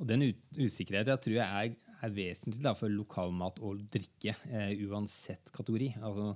og 0.00 0.06
den 0.10 0.28
usikkerheten 0.58 1.14
jeg 1.14 1.22
tror 1.24 1.38
jeg 1.40 1.48
er, 1.72 1.76
er 2.06 2.12
vesentlig 2.12 2.62
da, 2.62 2.74
for 2.76 2.92
lokalmat 2.92 3.58
og 3.64 3.80
drikke, 3.90 4.36
eh, 4.52 4.74
uansett 4.86 5.50
kategori. 5.56 5.94
Altså 6.02 6.34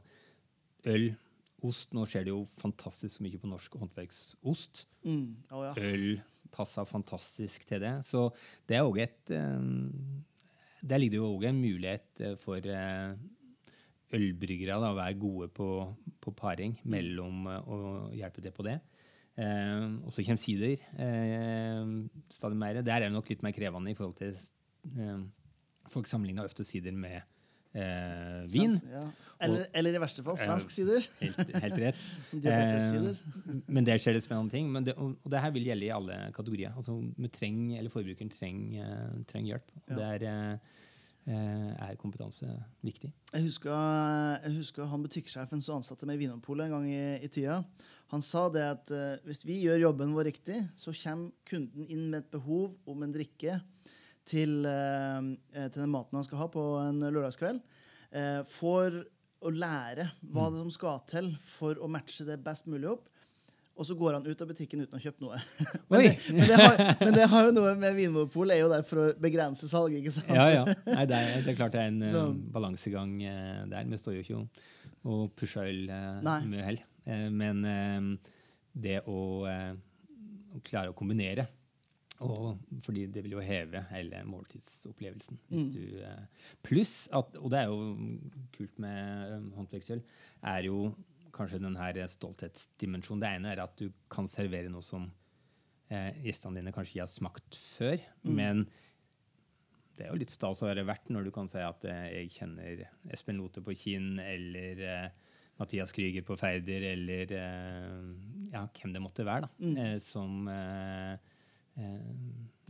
øl, 0.89 1.11
ost. 1.63 1.93
Nå 1.93 2.07
skjer 2.09 2.25
det 2.25 2.33
jo 2.33 2.45
fantastisk 2.59 3.21
mye 3.21 3.39
på 3.39 3.51
norsk 3.51 3.75
håndverksost. 3.77 4.87
Mm. 5.05 5.37
Oh, 5.53 5.67
ja. 5.69 5.75
Øl 5.77 6.21
passer 6.51 6.89
fantastisk 6.89 7.67
til 7.69 7.79
det. 7.85 7.93
Så 8.09 8.25
det 8.67 8.79
er 8.81 8.89
òg 8.89 8.99
et 9.05 9.31
eh, 9.37 9.61
Der 10.81 11.01
ligger 11.01 11.17
det 11.17 11.21
jo 11.21 11.31
òg 11.35 11.47
en 11.49 11.61
mulighet 11.61 12.23
eh, 12.25 12.37
for 12.41 12.65
eh, 12.65 13.17
ølbryggere 14.17 14.79
da, 14.81 14.93
å 14.93 14.99
være 14.99 15.19
gode 15.21 15.51
på, 15.55 15.69
på 16.23 16.33
paring 16.37 16.79
mellom 16.89 17.47
eh, 17.51 17.69
å 17.69 17.81
hjelpe 18.17 18.45
til 18.45 18.55
på 18.57 18.67
det. 18.67 18.79
Eh, 19.41 19.85
og 20.05 20.15
så 20.15 20.25
kommer 20.27 20.41
sider 20.43 20.77
eh, 20.77 21.93
stadig 22.33 22.61
mer. 22.61 22.81
Der 22.85 22.97
er 22.99 23.09
det 23.09 23.15
nok 23.17 23.31
litt 23.33 23.45
mer 23.47 23.57
krevende 23.57 23.93
i 23.93 23.99
forhold 23.99 24.19
til 24.21 24.35
eh, 24.97 25.21
Folk 25.91 26.07
sammenligner 26.07 26.47
ofte 26.47 26.63
sider 26.63 26.95
med 26.95 27.25
eh, 27.75 28.41
vin. 28.51 28.73
Svensk, 28.73 28.89
ja. 28.93 29.03
eller, 29.47 29.67
eller 29.77 29.97
i 29.97 30.03
verste 30.03 30.25
fall 30.27 30.39
svensk 30.41 30.73
sider. 30.75 31.07
Helt, 31.21 31.55
helt 31.65 31.79
rett. 31.85 32.09
Eh, 32.51 33.63
men 33.71 33.87
der 33.87 34.01
skjer 34.01 34.17
det 34.17 34.25
spennende 34.25 34.55
ting. 34.55 34.69
Men 34.73 34.87
det, 34.87 34.97
og, 34.99 35.17
og 35.25 35.33
det 35.33 35.43
her 35.43 35.55
vil 35.55 35.69
gjelde 35.71 35.87
i 35.87 35.95
alle 35.95 36.19
kategorier. 36.37 36.75
Altså, 36.77 36.97
treng, 37.35 37.71
eller 37.79 37.93
Forbrukeren 37.93 38.33
trenger 38.33 38.87
eh, 38.87 39.23
treng 39.31 39.49
hjelp. 39.51 39.73
Og 39.87 39.95
Ja. 39.95 40.01
der 40.01 40.27
eh, 40.31 40.77
eh, 41.31 41.71
er 41.89 42.01
kompetanse 42.01 42.49
viktig. 42.87 43.13
Jeg 43.33 43.47
husker, 43.47 43.73
jeg 44.45 44.57
husker 44.59 44.91
han 44.91 45.07
butikksjefen 45.07 45.63
som 45.65 45.81
ansatte 45.81 46.09
meg 46.09 46.19
i 46.19 46.25
Vinmonopolet 46.25 46.69
en 46.69 46.79
gang 46.79 46.91
i, 46.91 47.03
i 47.25 47.33
tida. 47.33 47.63
Han 48.11 48.25
sa 48.27 48.49
det 48.51 48.63
at 48.67 48.91
uh, 48.91 49.21
hvis 49.23 49.45
vi 49.47 49.61
gjør 49.63 49.85
jobben 49.85 50.17
vår 50.17 50.27
riktig, 50.33 50.57
så 50.75 50.91
kommer 50.91 51.31
kunden 51.47 51.87
inn 51.87 52.09
med 52.11 52.25
et 52.25 52.33
behov 52.33 52.75
om 52.91 53.05
en 53.07 53.13
drikke 53.15 53.61
til, 54.29 54.65
eh, 54.67 55.21
eh, 55.55 55.69
til 55.71 55.83
den 55.83 55.93
maten 55.93 56.19
han 56.19 56.27
skal 56.27 56.43
ha 56.45 56.49
på 56.53 56.65
en 56.83 57.01
lørdagskveld. 57.07 57.63
Eh, 58.11 58.43
for 58.51 59.01
å 59.41 59.53
lære 59.55 60.11
hva 60.33 60.51
det 60.53 60.61
som 60.61 60.73
skal 60.75 61.01
til 61.09 61.31
for 61.49 61.79
å 61.81 61.89
matche 61.89 62.27
det 62.29 62.41
best 62.45 62.69
mulig 62.69 62.91
opp. 62.91 63.07
Og 63.81 63.87
så 63.89 63.95
går 63.97 64.19
han 64.19 64.27
ut 64.27 64.43
av 64.45 64.51
butikken 64.51 64.83
uten 64.83 64.93
å 64.93 64.99
ha 64.99 65.05
kjøpt 65.07 65.23
noe. 65.25 65.39
men, 65.91 66.03
det, 66.05 66.11
men, 66.37 66.43
det 66.51 66.57
har, 66.59 66.81
men 67.01 67.15
det 67.17 67.29
har 67.33 67.47
jo 67.47 67.55
noe 67.57 67.71
med 67.81 67.95
Vinmonopol, 67.97 68.53
er 68.53 68.61
jo 68.61 68.69
der 68.69 68.83
for 68.85 69.01
å 69.01 69.07
begrense 69.17 69.71
salget. 69.71 70.03
ikke 70.03 70.13
sant? 70.19 70.35
Ja, 70.37 70.51
ja. 70.53 70.65
Nei, 70.91 71.07
det, 71.09 71.17
er, 71.21 71.47
det 71.47 71.55
er 71.55 71.57
klart 71.63 71.77
det 71.79 71.87
er 71.87 71.95
en 71.95 72.05
Så- 72.13 72.27
balansegang 72.53 73.15
eh, 73.25 73.63
der. 73.71 73.89
Vi 73.89 74.01
står 74.03 74.19
jo 74.19 74.27
ikke 74.27 74.43
og, 75.01 75.31
pusher 75.33 75.71
øl 75.71 75.87
mye 75.89 76.67
heller. 76.67 76.85
Men 77.33 77.63
det 78.77 78.99
å, 79.09 79.21
å 79.49 80.61
klare 80.67 80.93
å 80.93 80.99
kombinere 80.99 81.47
og, 82.21 82.59
fordi 82.85 83.07
det 83.13 83.23
vil 83.25 83.33
jo 83.39 83.41
heve 83.45 83.81
hele 83.91 84.21
måltidsopplevelsen. 84.29 85.39
Hvis 85.49 85.63
Mm. 85.67 85.71
du, 85.73 86.03
pluss 86.67 87.09
at, 87.17 87.37
og 87.41 87.51
det 87.53 87.59
er 87.63 87.71
jo 87.71 87.95
kult 88.57 88.79
med 88.83 89.33
eh, 89.39 89.47
håndverksøl, 89.57 90.03
er 90.45 90.67
jo 90.69 90.95
kanskje 91.33 91.61
den 91.63 91.77
her 91.81 92.01
stolthetsdimensjonen. 92.11 93.23
Det 93.23 93.31
ene 93.39 93.53
er 93.55 93.63
at 93.65 93.77
du 93.81 93.89
kan 94.13 94.29
servere 94.29 94.69
noe 94.73 94.83
som 94.85 95.09
eh, 95.91 96.13
gjestene 96.27 96.61
dine 96.61 96.73
kanskje 96.77 96.97
ikke 96.99 97.07
har 97.07 97.15
smakt 97.15 97.57
før. 97.79 97.97
Mm. 98.25 98.35
Men 98.37 98.63
det 99.97 100.07
er 100.07 100.13
jo 100.15 100.21
litt 100.21 100.33
stas 100.33 100.63
å 100.63 100.69
være 100.69 100.85
verdt 100.89 101.11
når 101.13 101.25
du 101.29 101.31
kan 101.35 101.49
si 101.51 101.61
at 101.65 101.85
eh, 101.89 102.07
jeg 102.21 102.31
kjenner 102.39 102.85
Espen 103.13 103.41
Lote 103.41 103.63
på 103.65 103.75
Kinn, 103.77 104.15
eller 104.23 104.81
eh, 104.87 105.11
Mathias 105.61 105.93
Krüger 105.93 106.25
på 106.25 106.37
Færder, 106.41 106.87
eller 106.95 107.33
eh, 107.37 107.99
ja, 108.53 108.63
hvem 108.81 108.95
det 108.97 109.03
måtte 109.05 109.27
være, 109.29 109.49
da. 109.49 109.51
Mm. 109.61 109.99
Som 110.01 110.49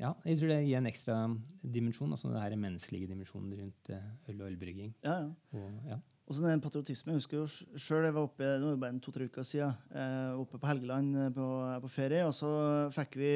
Ja, 0.01 0.14
jeg 0.25 0.38
tror 0.40 0.49
det 0.49 0.62
gir 0.64 0.79
en 0.79 0.88
ekstra 0.88 1.16
dimensjon, 1.61 2.12
altså 2.14 2.31
det 2.33 2.40
her 2.40 2.55
er 2.55 2.61
menneskelige 2.62 3.11
dimensjonen 3.11 3.53
rundt 3.59 3.90
eh, 3.92 4.07
øl 4.33 4.38
og 4.40 4.46
ølbrygging. 4.49 4.94
Ja, 5.05 5.18
ja. 5.27 5.59
Og, 5.59 5.75
ja. 5.90 5.99
Og 6.25 6.37
så 6.37 6.44
den 6.46 6.62
patriotismen. 6.64 7.12
Jeg 7.12 7.20
husker 7.20 7.40
jo 7.42 7.77
sjøl 7.77 8.07
jeg 8.07 8.16
var 8.16 8.29
oppe 8.29 8.49
det 8.62 8.70
bare 8.81 8.94
en 8.94 9.03
to-tre 9.05 9.27
uker 9.29 9.44
siden, 9.44 9.77
eh, 9.92 10.33
oppe 10.40 10.61
på 10.62 10.70
Helgeland 10.70 11.18
eh, 11.18 11.33
på, 11.37 11.49
på 11.85 11.92
ferie, 11.92 12.25
og 12.25 12.33
så 12.37 12.51
fikk 12.96 13.20
vi 13.20 13.33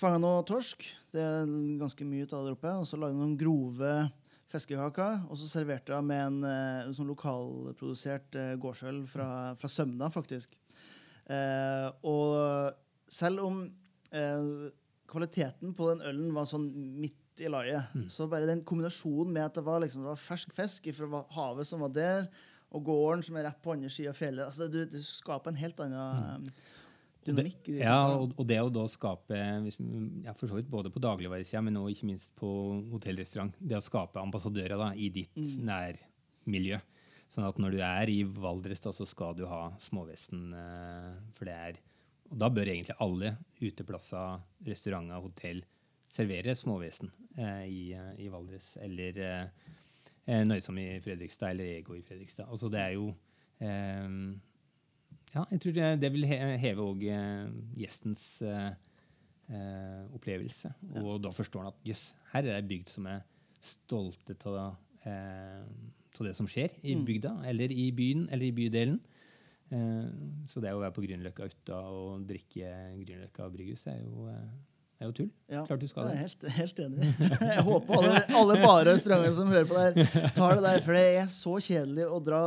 fanga 0.00 0.18
noe 0.20 0.42
torsk. 0.48 0.82
Det 1.14 1.22
er 1.22 1.54
ganske 1.80 2.08
mye 2.08 2.26
av 2.26 2.48
det 2.48 2.56
oppe. 2.56 2.74
Og 2.82 2.88
så 2.88 2.98
lagde 2.98 3.14
vi 3.14 3.22
noen 3.22 3.38
grove 3.40 3.92
fiskekaker, 4.52 5.24
og 5.30 5.38
så 5.40 5.48
serverte 5.50 5.94
jeg 5.94 6.06
med 6.06 6.22
en, 6.26 6.42
eh, 6.46 6.84
en 6.86 6.94
sånn 6.94 7.10
lokalprodusert 7.10 8.38
eh, 8.38 8.54
gårdsøl 8.62 9.02
fra, 9.10 9.28
fra 9.58 9.70
Sømna, 9.70 10.10
faktisk. 10.12 10.58
Eh, 11.26 11.88
og 12.06 12.74
selv 13.10 13.46
om 13.46 13.64
eh, 14.16 14.74
kvaliteten 15.10 15.74
på 15.76 15.90
den 15.92 16.02
ølen 16.08 16.34
var 16.34 16.48
sånn 16.50 16.66
midt 17.00 17.42
i 17.42 17.50
laiet, 17.52 17.92
så 18.12 18.28
bare 18.30 18.48
den 18.48 18.64
kombinasjonen 18.64 19.34
med 19.34 19.44
at 19.44 19.58
det 19.58 19.64
var, 19.66 19.82
liksom, 19.82 20.04
det 20.04 20.12
var 20.14 20.20
fersk 20.20 20.54
fisk 20.56 20.88
fra 20.96 21.20
havet 21.36 21.68
som 21.68 21.84
var 21.84 21.92
der, 21.92 22.30
og 22.72 22.86
gården 22.88 23.22
som 23.26 23.36
er 23.36 23.46
rett 23.46 23.60
på 23.62 23.74
andre 23.74 23.90
sida 23.92 24.10
av 24.10 24.18
fjellet 24.18 24.48
altså, 24.48 24.66
du, 24.72 24.80
du 24.90 24.98
skaper 25.04 25.52
en 25.52 25.60
helt 25.60 25.78
annen 25.84 26.46
mm. 26.46 26.48
dynamikk. 27.28 27.60
Det, 27.68 27.76
Ja, 27.84 28.00
og, 28.16 28.32
og 28.34 28.48
det 28.48 28.58
å 28.62 28.72
da 28.72 28.86
skape 28.90 29.38
ja, 29.38 30.34
for 30.34 30.48
så 30.48 30.58
vidt 30.58 30.72
både 30.72 30.90
på 30.92 31.02
dagligvaresida, 31.04 31.62
men 31.64 31.78
også 31.78 31.94
ikke 31.94 32.10
minst 32.10 32.32
på 32.40 32.50
hotellrestaurant, 32.90 33.56
det 33.60 33.78
å 33.78 33.84
skape 33.84 34.22
ambassadører 34.22 34.80
da, 34.80 34.90
i 34.96 35.12
ditt 35.14 35.36
nærmiljø. 35.36 36.80
Sånn 37.32 37.46
at 37.46 37.58
når 37.60 37.74
du 37.74 37.80
er 37.84 38.10
i 38.10 38.20
Valdres, 38.24 38.80
da, 38.80 38.92
så 38.94 39.06
skal 39.08 39.36
du 39.36 39.44
ha 39.50 39.68
småvesen. 39.82 40.48
Eh, 40.56 41.08
for 41.36 41.48
det 41.48 41.56
er 41.68 41.80
Og 42.30 42.38
da 42.40 42.50
bør 42.52 42.70
egentlig 42.72 42.96
alle 43.02 43.34
uteplasser, 43.60 44.42
restauranter, 44.66 45.22
hotell 45.22 45.62
servere 46.12 46.54
småvesen 46.56 47.10
eh, 47.38 47.64
i, 47.68 47.80
eh, 47.96 48.12
i 48.24 48.30
Valdres. 48.32 48.72
Eller 48.82 49.20
eh, 49.22 49.70
eh, 50.26 50.42
Nøysom 50.46 50.78
i 50.82 50.88
Fredrikstad, 51.04 51.54
eller 51.54 51.78
Ego 51.78 51.96
i 51.96 52.04
Fredrikstad. 52.06 52.50
Altså 52.50 52.70
det 52.72 52.82
er 52.82 52.96
jo 52.96 53.10
eh, 53.60 54.10
ja, 55.34 55.44
jeg 55.50 55.60
tror 55.62 55.76
det, 55.76 55.90
det 56.02 56.12
vil 56.14 56.26
heve 56.26 56.86
òg 56.86 57.06
eh, 57.10 57.46
gjestens 57.82 58.28
opplevelse. 59.46 60.72
Og 60.98 61.20
da 61.22 61.30
forstår 61.30 61.62
han 61.62 61.70
at 61.70 61.84
jøss, 61.86 62.08
her 62.32 62.48
er 62.48 62.56
det 62.56 62.70
bygd 62.72 62.88
som 62.90 63.06
er 63.06 63.20
stolte 63.62 64.34
av 64.50 64.74
eh, 65.06 65.62
av 66.20 66.26
det 66.26 66.34
som 66.36 66.48
skjer 66.48 66.72
i 66.86 66.94
bygda, 67.06 67.34
eller 67.50 67.72
i 67.72 67.90
byen, 67.94 68.26
eller 68.32 68.48
i 68.48 68.54
bydelen. 68.56 68.98
Eh, 69.74 70.06
så 70.50 70.62
det 70.62 70.72
å 70.74 70.80
være 70.82 70.94
på 70.94 71.02
Grünerløkka 71.02 71.48
Utta 71.50 71.82
og 71.90 72.24
drikke 72.28 72.70
Grünerløkka 73.00 73.48
brygghus 73.50 73.86
er 73.90 73.98
jo, 74.04 74.28
det 74.28 75.02
er 75.04 75.10
jo 75.10 75.16
tull. 75.18 75.30
Ja, 75.50 75.64
Klart 75.66 75.82
du 75.82 75.88
skal 75.90 76.10
jeg 76.12 76.18
er 76.18 76.24
helt, 76.24 76.48
helt 76.60 76.82
enig. 76.86 77.10
Jeg 77.56 77.66
håper 77.66 77.98
alle, 77.98 78.22
alle 78.42 78.58
bare 78.62 78.92
restauranter 78.92 79.34
som 79.36 79.50
hører 79.52 79.68
på 79.70 79.78
det 79.78 80.06
her, 80.06 80.30
tar 80.36 80.58
det 80.58 80.66
der. 80.68 80.84
For 80.86 80.98
det 80.98 81.06
er 81.22 81.32
så 81.34 81.56
kjedelig 81.58 82.06
å 82.06 82.20
dra 82.22 82.42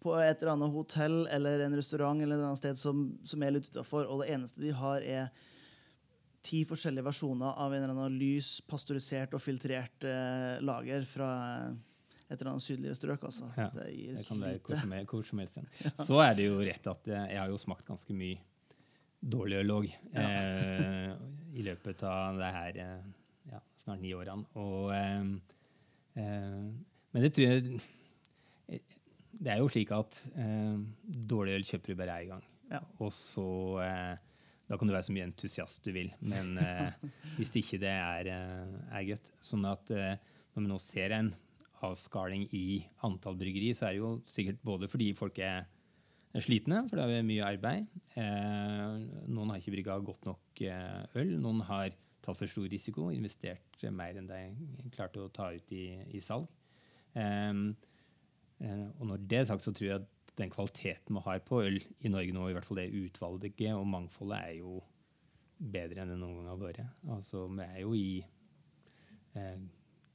på 0.00 0.16
et 0.16 0.40
eller 0.40 0.54
annet 0.54 0.72
hotell 0.72 1.22
eller 1.28 1.60
en 1.66 1.76
restaurant 1.76 2.22
eller 2.24 2.38
et 2.38 2.48
annet 2.48 2.60
sted 2.60 2.78
som, 2.80 3.04
som 3.28 3.42
er 3.44 3.52
litt 3.52 3.68
utafor, 3.68 4.08
og 4.08 4.22
det 4.22 4.30
eneste 4.32 4.62
de 4.62 4.72
har, 4.72 5.04
er 5.04 5.28
ti 6.40 6.62
forskjellige 6.64 7.04
versjoner 7.04 7.58
av 7.60 7.74
en 7.74 7.82
eller 7.82 7.92
annen 7.92 8.16
lys, 8.16 8.62
pasteurisert 8.64 9.36
og 9.36 9.42
filtrert 9.44 10.06
eh, 10.08 10.56
lager 10.64 11.04
fra 11.08 11.30
et 12.30 12.36
eller 12.40 12.52
annet 12.52 12.62
sydligere 12.64 12.94
strøk. 12.94 13.24
Altså. 13.26 13.48
Ja, 13.58 13.66
det 13.74 13.88
gir 13.90 14.14
Det 14.20 14.26
kan 14.28 14.40
være 14.44 14.58
lite. 14.58 14.78
som, 14.80 14.92
hvor 15.10 15.24
som 15.26 15.38
helst. 15.42 15.56
igjen. 15.58 15.96
Så 16.08 16.20
er 16.22 16.34
det 16.38 16.46
jo 16.46 16.60
rett 16.62 16.86
at 16.92 17.08
eh, 17.10 17.24
jeg 17.34 17.40
har 17.42 17.50
jo 17.50 17.58
smakt 17.58 17.86
ganske 17.88 18.14
mye 18.14 18.38
dårlig 19.20 19.58
øl 19.60 19.72
òg 19.74 19.88
eh, 20.16 21.10
i 21.58 21.64
løpet 21.66 22.04
av 22.08 22.38
det 22.40 22.52
her 22.54 22.78
eh, 22.84 23.08
ja, 23.52 23.58
snart 23.82 24.00
ni 24.00 24.14
årene. 24.16 24.46
Og, 24.62 24.92
eh, 24.94 25.26
eh, 26.22 26.70
men 27.10 27.26
det 27.26 27.32
tror 27.36 27.48
jeg 27.50 27.80
eh, 28.70 28.80
Det 29.40 29.52
er 29.52 29.60
jo 29.60 29.68
slik 29.72 29.90
at 29.96 30.22
eh, 30.38 30.78
dårlig 31.34 31.58
øl 31.58 31.66
kjøper 31.68 31.92
du 31.92 31.98
bare 32.00 32.20
én 32.22 32.32
gang. 32.36 32.46
Ja. 32.70 32.80
Og 33.02 33.10
så 33.12 33.44
Da 34.70 34.76
kan 34.78 34.86
du 34.86 34.94
være 34.94 35.02
så 35.08 35.12
mye 35.16 35.26
entusiast 35.26 35.82
du 35.82 35.90
vil, 35.90 36.12
men 36.22 36.52
hvis 37.36 37.50
ikke 37.58 37.80
det 37.82 37.90
er, 37.90 38.28
er 38.30 39.06
godt 39.08 39.32
Sånn 39.42 39.66
at 39.66 39.90
når 39.90 40.60
vi 40.62 40.68
nå 40.70 40.76
ser 40.78 41.10
en 41.16 41.32
avskaling 41.86 42.46
i 42.56 42.82
antall 43.06 43.38
bryggeri, 43.40 43.72
så 43.76 43.88
er 43.88 43.96
det 43.96 44.02
jo 44.02 44.12
sikkert 44.28 44.60
både 44.66 44.88
fordi 44.90 45.10
folk 45.16 45.38
er 45.44 45.64
slitne, 46.38 46.84
for 46.88 47.00
det 47.00 47.18
er 47.18 47.26
mye 47.26 47.46
arbeid. 47.46 47.88
Eh, 48.20 49.00
noen 49.32 49.50
har 49.50 49.58
ikke 49.58 49.74
brygga 49.74 49.98
godt 50.06 50.28
nok 50.28 50.62
eh, 50.62 51.18
øl. 51.18 51.34
Noen 51.42 51.64
har 51.66 51.90
tatt 52.20 52.38
for 52.38 52.50
stor 52.50 52.68
risiko, 52.70 53.08
investert 53.10 53.84
mer 53.96 54.20
enn 54.20 54.28
de 54.30 54.90
klarte 54.94 55.24
å 55.24 55.32
ta 55.34 55.50
ut 55.56 55.74
i, 55.74 55.88
i 56.14 56.22
salg. 56.22 56.46
Eh, 57.18 57.52
og 58.60 59.04
når 59.08 59.26
det 59.26 59.40
er 59.40 59.50
sagt, 59.50 59.64
så 59.64 59.74
tror 59.74 59.88
jeg 59.88 60.02
at 60.02 60.34
den 60.38 60.52
kvaliteten 60.52 61.16
vi 61.16 61.24
har 61.24 61.42
på 61.44 61.62
øl 61.64 61.80
i 61.80 62.12
Norge 62.12 62.34
nå, 62.36 62.46
i 62.48 62.54
hvert 62.54 62.68
fall 62.68 62.78
det 62.80 62.92
utvalget 62.94 63.66
og 63.72 63.88
mangfoldet, 63.88 64.38
er 64.38 64.60
jo 64.60 64.78
bedre 65.60 66.04
enn 66.04 66.14
det 66.14 66.20
noen 66.20 66.38
gang 66.38 66.52
har 66.52 66.60
vært. 66.60 66.84
Altså, 67.10 67.46
vi 67.50 67.66
er 67.66 67.80
jo 67.82 67.96
i 67.96 68.22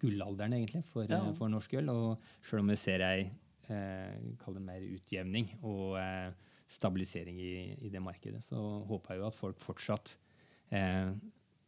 gullalderen, 0.05 0.53
egentlig, 0.59 0.85
for, 0.87 1.05
Ja. 1.09 1.19
eh, 1.25 1.33
for 1.37 1.51
norsk 1.51 1.73
øl. 1.81 1.89
Og 1.89 2.17
selv 2.45 2.61
om 2.63 2.71
vi 2.73 2.77
ser 2.79 3.01
ei 3.01 3.25
eh, 3.69 4.59
mer 4.61 4.81
utjevning 4.95 5.49
og 5.65 5.97
eh, 5.99 6.31
stabilisering 6.69 7.37
i, 7.41 7.53
i 7.85 7.89
det 7.93 8.01
markedet, 8.01 8.43
så 8.45 8.57
håper 8.87 9.15
jeg 9.15 9.21
jo 9.23 9.27
at 9.27 9.35
folk 9.37 9.59
fortsatt 9.61 10.15
eh, 10.71 11.11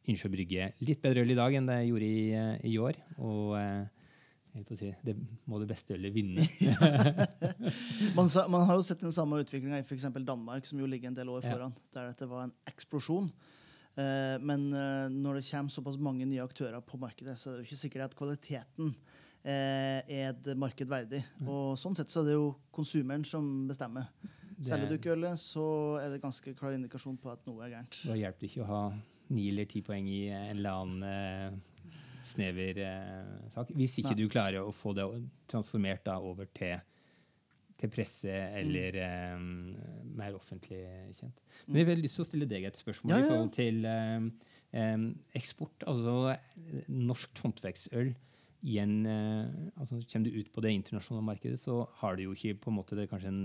ønsker 0.08 0.32
brygge 0.32 0.70
litt 0.88 1.02
bedre 1.04 1.22
øl 1.26 1.32
i 1.34 1.36
dag 1.38 1.54
enn 1.60 1.68
det 1.68 1.82
gjorde 1.90 2.08
i, 2.08 2.32
eh, 2.34 2.66
i 2.72 2.78
år. 2.80 2.96
Og 3.20 3.58
eh, 3.60 3.86
si, 4.74 4.90
det 5.06 5.14
må 5.46 5.60
det 5.62 5.68
beste 5.70 5.94
ølet 5.94 6.14
vinne. 6.16 6.46
Man, 8.18 8.30
så, 8.30 8.48
man 8.50 8.64
har 8.66 8.78
jo 8.80 8.86
sett 8.86 9.02
den 9.04 9.14
samme 9.14 9.38
utviklinga 9.44 9.78
i 9.82 9.86
f.eks. 9.86 10.08
Danmark, 10.26 10.66
som 10.66 10.80
jo 10.82 10.88
ligger 10.90 11.12
en 11.12 11.18
del 11.18 11.30
år 11.30 11.44
Ja. 11.46 11.52
foran, 11.54 11.76
der 11.94 12.08
dette 12.10 12.26
var 12.30 12.48
en 12.48 12.54
eksplosjon. 12.70 13.30
Eh, 13.98 14.38
men 14.46 14.68
eh, 14.74 15.10
når 15.10 15.40
det 15.40 15.48
kommer 15.50 15.74
såpass 15.74 15.98
mange 15.98 16.26
nye 16.30 16.44
aktører 16.44 16.84
på 16.86 17.00
markedet, 17.02 17.34
så 17.40 17.50
er 17.50 17.56
det 17.56 17.64
jo 17.64 17.70
ikke 17.72 17.80
sikkert 17.80 18.06
at 18.06 18.18
kvaliteten 18.18 18.92
eh, 19.42 20.02
er 20.06 20.30
et 20.30 20.50
marked 20.60 20.90
verdig. 20.90 21.24
Og 21.48 21.74
sånn 21.82 21.98
sett 21.98 22.14
så 22.14 22.22
er 22.22 22.30
det 22.30 22.36
jo 22.38 22.52
konsumeren 22.74 23.26
som 23.26 23.48
bestemmer. 23.70 24.12
Selger 24.58 24.90
du 24.90 24.98
ikke 24.98 25.14
ølet, 25.14 25.38
så 25.38 25.64
er 26.02 26.14
det 26.14 26.22
ganske 26.22 26.54
klar 26.58 26.74
indikasjon 26.74 27.18
på 27.22 27.30
at 27.30 27.44
noe 27.50 27.66
er 27.66 27.76
gærent. 27.76 28.00
Da 28.10 28.18
hjelper 28.18 28.42
det 28.42 28.52
ikke 28.52 28.66
å 28.66 28.70
ha 28.72 28.84
ni 29.34 29.50
eller 29.52 29.68
ti 29.70 29.84
poeng 29.86 30.08
i 30.10 30.22
en 30.34 30.54
eller 30.56 30.82
annen 30.82 31.60
snever 32.26 32.80
sak. 33.54 33.70
Hvis 33.78 34.00
ikke 34.02 34.16
Nei. 34.16 34.22
du 34.24 34.32
klarer 34.34 34.66
å 34.66 34.74
få 34.74 34.96
det 34.98 35.06
transformert 35.52 36.10
over 36.18 36.50
til, 36.58 36.82
til 37.78 37.92
presse 37.94 38.32
eller 38.60 38.96
eh, 39.04 39.42
mer 40.18 40.34
offentlig 40.38 40.80
kjent. 41.18 41.42
Men 41.68 41.82
jeg 41.84 41.90
har 41.92 42.00
lyst 42.02 42.18
til 42.18 42.26
å 42.26 42.30
stille 42.32 42.48
deg 42.50 42.64
et 42.70 42.80
spørsmål 42.80 43.14
Ja, 43.14 43.20
ja, 43.20 43.26
i 43.26 43.30
forhold 43.30 43.52
til 43.58 43.84
um, 43.86 44.32
um, 44.74 45.10
eksport. 45.38 45.86
Altså 45.88 46.38
norsk 46.90 47.44
håndverksøl 47.44 48.16
igjen 48.68 48.96
en, 49.06 49.06
eh, 49.06 49.72
altså 49.78 50.00
Kommer 50.10 50.32
du 50.34 50.40
ut 50.42 50.48
på 50.52 50.62
det 50.66 50.72
internasjonale 50.74 51.24
markedet, 51.28 51.60
så 51.62 51.84
har 52.02 52.18
du 52.18 52.24
jo 52.26 52.34
ikke 52.34 52.56
på 52.64 52.72
en 52.72 52.78
måte 52.80 52.98
det, 52.98 53.06
kanskje 53.12 53.30
den 53.30 53.44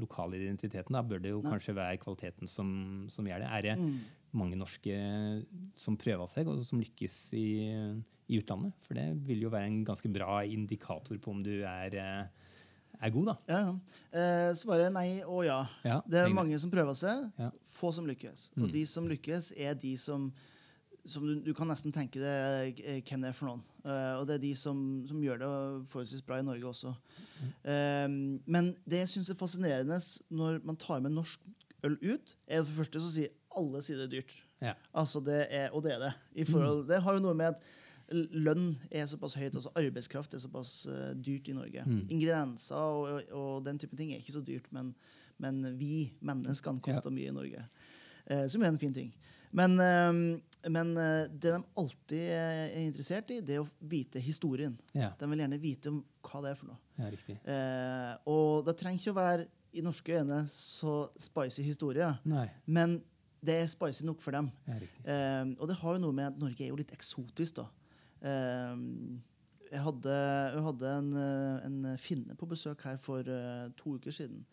lokale 0.00 0.38
identiteten. 0.40 0.96
Da 0.96 1.02
bør 1.04 1.20
det 1.22 1.34
jo 1.34 1.42
Nei. 1.42 1.50
kanskje 1.52 1.74
være 1.76 2.00
kvaliteten 2.00 2.48
som, 2.48 2.70
som 3.12 3.28
gjør 3.28 3.44
det. 3.44 3.50
Er 3.52 3.66
det 3.68 3.74
Mm. 3.76 3.98
mange 4.32 4.56
norske 4.58 4.96
som 5.76 5.96
prøver 6.00 6.26
seg, 6.32 6.48
og 6.48 6.64
som 6.66 6.80
lykkes 6.80 7.18
i, 7.36 7.46
i 8.32 8.40
utlandet? 8.40 8.72
For 8.88 8.96
det 8.98 9.06
vil 9.28 9.44
jo 9.44 9.52
være 9.52 9.68
en 9.70 9.84
ganske 9.86 10.08
bra 10.12 10.40
indikator 10.48 11.20
på 11.20 11.30
om 11.36 11.44
du 11.44 11.60
er, 11.62 11.94
eh, 11.94 12.45
er 13.02 13.10
god, 13.10 13.26
da. 13.26 13.34
Ja, 13.48 13.58
ja. 13.66 13.72
Eh, 14.12 14.50
svaret 14.54 14.86
er 14.86 14.90
nei 14.94 15.22
og 15.24 15.44
ja. 15.46 15.60
Ja, 15.84 16.00
Det 16.08 16.18
er 16.20 16.28
mange 16.32 16.58
som 16.58 16.70
prøver 16.70 16.94
seg, 16.96 17.30
Ja. 17.38 17.50
få 17.76 17.92
som 17.92 18.06
lykkes. 18.06 18.50
Og 18.56 18.68
Mm. 18.68 18.72
de 18.72 18.86
som 18.86 19.08
lykkes, 19.08 19.52
er 19.56 19.74
de 19.74 19.96
som, 19.96 20.32
som 21.04 21.22
du, 21.26 21.40
du 21.40 21.52
kan 21.54 21.68
nesten 21.68 21.92
tenke 21.92 22.18
deg 22.18 22.80
eh, 22.84 23.00
hvem 23.02 23.20
det 23.22 23.28
er 23.28 23.32
for 23.36 23.46
noen. 23.46 23.62
Eh, 23.84 24.14
og 24.20 24.26
det 24.26 24.34
er 24.34 24.38
de 24.46 24.54
som, 24.54 25.04
som 25.06 25.20
gjør 25.22 25.38
det 25.38 25.50
forholdsvis 25.92 26.22
bra 26.26 26.38
i 26.38 26.42
Norge 26.42 26.64
også. 26.66 26.94
Mm. 27.42 27.52
Eh, 27.64 28.42
men 28.46 28.72
det 28.88 28.98
jeg 29.04 29.08
syns 29.08 29.30
er 29.30 29.34
fascinerende 29.38 29.98
når 30.30 30.62
man 30.64 30.76
tar 30.76 31.00
med 31.00 31.12
norsk 31.12 31.40
øl 31.84 31.98
ut, 32.02 32.34
er 32.48 32.62
for 32.62 32.70
det 32.72 32.78
første 32.80 33.00
så 33.00 33.10
sier 33.12 33.28
alle 33.56 33.80
sier 33.82 33.96
det 34.00 34.06
er 34.08 34.20
dyrt. 34.20 34.34
Ja. 34.62 34.72
Altså 34.94 35.20
det 35.22 35.46
er, 35.52 35.68
og 35.72 35.82
det 35.84 35.92
er 35.92 35.98
det. 35.98 36.14
I 36.34 36.44
forhold, 36.44 36.86
Det 36.88 37.02
har 37.02 37.12
jo 37.12 37.20
noe 37.20 37.34
med 37.34 37.46
at 37.54 37.60
lønn 38.14 38.74
er 38.90 39.06
såpass 39.10 39.36
høyt, 39.38 39.54
altså 39.54 39.72
arbeidskraft 39.78 40.34
er 40.36 40.42
såpass 40.42 40.72
uh, 40.90 41.12
dyrt 41.18 41.48
i 41.50 41.56
Norge. 41.56 41.84
Mm. 41.86 42.02
Ingredienser 42.08 42.76
og, 42.76 43.06
og, 43.10 43.30
og 43.36 43.64
den 43.66 43.80
type 43.82 43.98
ting 43.98 44.12
er 44.12 44.22
ikke 44.22 44.36
så 44.36 44.42
dyrt, 44.46 44.68
men, 44.74 44.92
men 45.42 45.62
vi 45.78 46.10
menneskene 46.20 46.82
koster 46.84 47.14
mye 47.14 47.32
i 47.32 47.36
Norge. 47.36 47.64
Uh, 48.30 48.44
som 48.52 48.62
er 48.62 48.72
en 48.72 48.78
fin 48.82 48.94
ting. 48.94 49.10
Men, 49.56 49.78
uh, 49.80 50.70
men 50.70 50.94
det 51.30 51.52
de 51.54 51.58
alltid 51.78 52.30
er 52.34 52.78
interessert 52.82 53.30
i, 53.34 53.40
det 53.40 53.58
er 53.58 53.64
å 53.64 53.68
vite 53.86 54.22
historien. 54.22 54.74
Ja, 54.94 55.12
De 55.18 55.28
vil 55.30 55.44
gjerne 55.44 55.60
vite 55.62 55.92
om 55.92 56.00
hva 56.26 56.42
det 56.42 56.54
er 56.54 56.58
for 56.58 56.72
noe. 56.72 56.80
ja 56.98 58.16
og 58.26 58.64
det 58.66 58.74
trenger 58.80 58.98
ikke 58.98 59.12
å 59.14 59.18
være 59.20 59.46
i 59.76 59.82
norske 59.84 60.14
øyne 60.16 60.40
så 60.50 61.04
spicy 61.20 61.62
historie, 61.66 62.08
Nei, 62.24 62.46
men 62.66 62.96
det 63.46 63.58
er 63.60 63.66
spicy 63.70 64.06
nok 64.06 64.22
for 64.24 64.36
dem. 64.36 64.50
ja. 64.66 64.78
Eh, 65.04 65.50
og 65.58 65.68
det 65.68 65.76
har 65.80 65.96
jo 65.96 66.02
noe 66.02 66.16
med 66.16 66.30
at 66.30 66.38
Norge 66.40 66.64
er 66.64 66.72
jo 66.72 66.78
litt 66.80 66.94
eksotisk, 66.94 67.60
da. 67.60 67.66
Eh, 68.22 68.76
jeg 69.72 69.82
hadde, 69.82 70.16
jeg 70.54 70.62
hadde 70.62 70.90
en, 70.98 71.12
eh, 71.18 71.66
en 71.66 71.96
finne 71.98 72.36
på 72.38 72.46
besøk 72.48 72.82
her 72.86 72.96
for 73.02 73.20
eh, 73.26 73.68
to 73.76 73.96
uker 73.98 74.14
siden. 74.14 74.44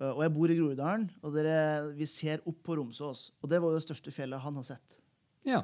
Eh, 0.00 0.10
og 0.10 0.22
jeg 0.24 0.32
bor 0.34 0.50
i 0.50 0.56
Groruddalen, 0.58 1.10
og 1.22 1.34
dere, 1.36 1.92
vi 1.96 2.06
ser 2.10 2.40
opp 2.46 2.58
på 2.66 2.76
Romsås. 2.80 3.30
Og 3.42 3.48
det 3.52 3.60
var 3.62 3.70
jo 3.70 3.78
det 3.78 3.86
største 3.86 4.10
fjellet 4.14 4.42
han 4.42 4.58
har 4.58 4.66
sett. 4.66 4.98
Ja. 5.46 5.62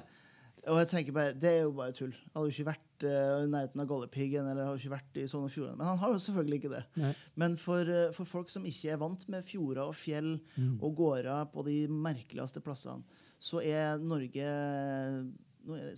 Og 0.67 0.79
jeg 0.81 0.89
tenker 0.91 1.13
bare, 1.15 1.33
Det 1.35 1.51
er 1.51 1.61
jo 1.63 1.73
bare 1.77 1.93
tull. 1.95 2.11
Han 2.33 2.41
hadde 2.41 2.49
jo 2.51 2.55
ikke 2.57 2.71
vært 2.73 3.05
uh, 3.07 3.45
i 3.45 3.51
nærheten 3.53 3.83
av 3.83 3.87
Galdhøpiggen 3.87 4.49
eller 4.51 4.65
har 4.67 4.73
jo 4.75 4.81
ikke 4.81 4.97
vært 4.97 5.19
i 5.23 5.27
Sogn 5.31 5.45
og 5.47 5.53
Fjordane. 5.55 5.77
Men 5.79 5.87
han 5.87 5.99
har 6.01 6.11
jo 6.11 6.19
selvfølgelig 6.25 6.59
ikke 6.59 6.73
det. 6.73 6.81
Nei. 6.99 7.11
Men 7.39 7.55
for, 7.61 7.87
uh, 7.87 8.09
for 8.17 8.27
folk 8.27 8.51
som 8.51 8.65
ikke 8.67 8.91
er 8.91 8.99
vant 8.99 9.23
med 9.31 9.45
fjorder 9.47 9.85
og 9.85 9.95
fjell 9.95 10.33
Mm. 10.57 10.79
og 10.83 10.97
gårder 10.99 11.45
på 11.53 11.63
de 11.69 11.77
merkeligste 11.93 12.61
plassene, 12.65 13.05
så 13.39 13.61
er 13.63 13.99
Norge, 14.03 14.49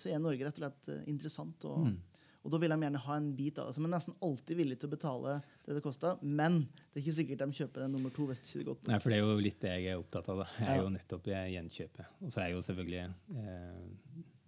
så 0.00 0.11
er 0.12 0.18
Norge 0.22 0.44
rett 0.46 0.59
og 0.59 0.64
slett 0.64 0.88
eh, 0.94 1.02
interessant. 1.12 1.64
Og, 1.68 1.85
Mm. 1.88 1.96
og 2.44 2.52
da 2.54 2.59
vil 2.62 2.70
de 2.72 2.76
gjerne 2.81 3.00
ha 3.04 3.16
en 3.20 3.31
bit 3.37 3.59
av 3.59 3.66
det. 3.68 3.74
Så 3.76 3.83
de 3.83 3.88
er 3.88 3.92
nesten 3.96 4.14
alltid 4.24 4.57
villige 4.57 4.78
til 4.81 4.88
å 4.88 4.94
betale 4.94 5.35
det 5.66 5.74
det 5.76 5.83
koster. 5.85 6.18
Men 6.22 6.61
det 6.94 7.00
er 7.00 7.02
ikke 7.04 7.16
sikkert 7.18 7.38
de 7.44 7.48
kjøper 7.59 7.85
den 7.85 7.92
nummer 7.92 8.11
to 8.14 8.26
hvis 8.31 8.40
det 8.40 8.48
ikke 8.48 8.61
er 8.62 8.68
godt. 8.72 8.87
Nei, 8.88 8.98
for 9.04 9.11
det 9.12 9.18
er 9.18 9.24
jo 9.26 9.38
litt 9.44 9.61
det 9.61 9.72
jeg 9.74 9.92
er 9.92 9.98
opptatt 10.00 10.28
av. 10.33 10.38
da. 10.44 10.46
Jeg 10.61 10.68
er 10.78 10.83
jo 10.83 10.92
nettopp 10.94 11.26
jeg 11.33 11.54
gjenkjøpet. 11.57 12.07
Og 12.22 12.33
så 12.33 12.40
er 12.44 12.52
jo 12.54 12.61
selvfølgelig 12.64 13.02
eh, 13.37 13.83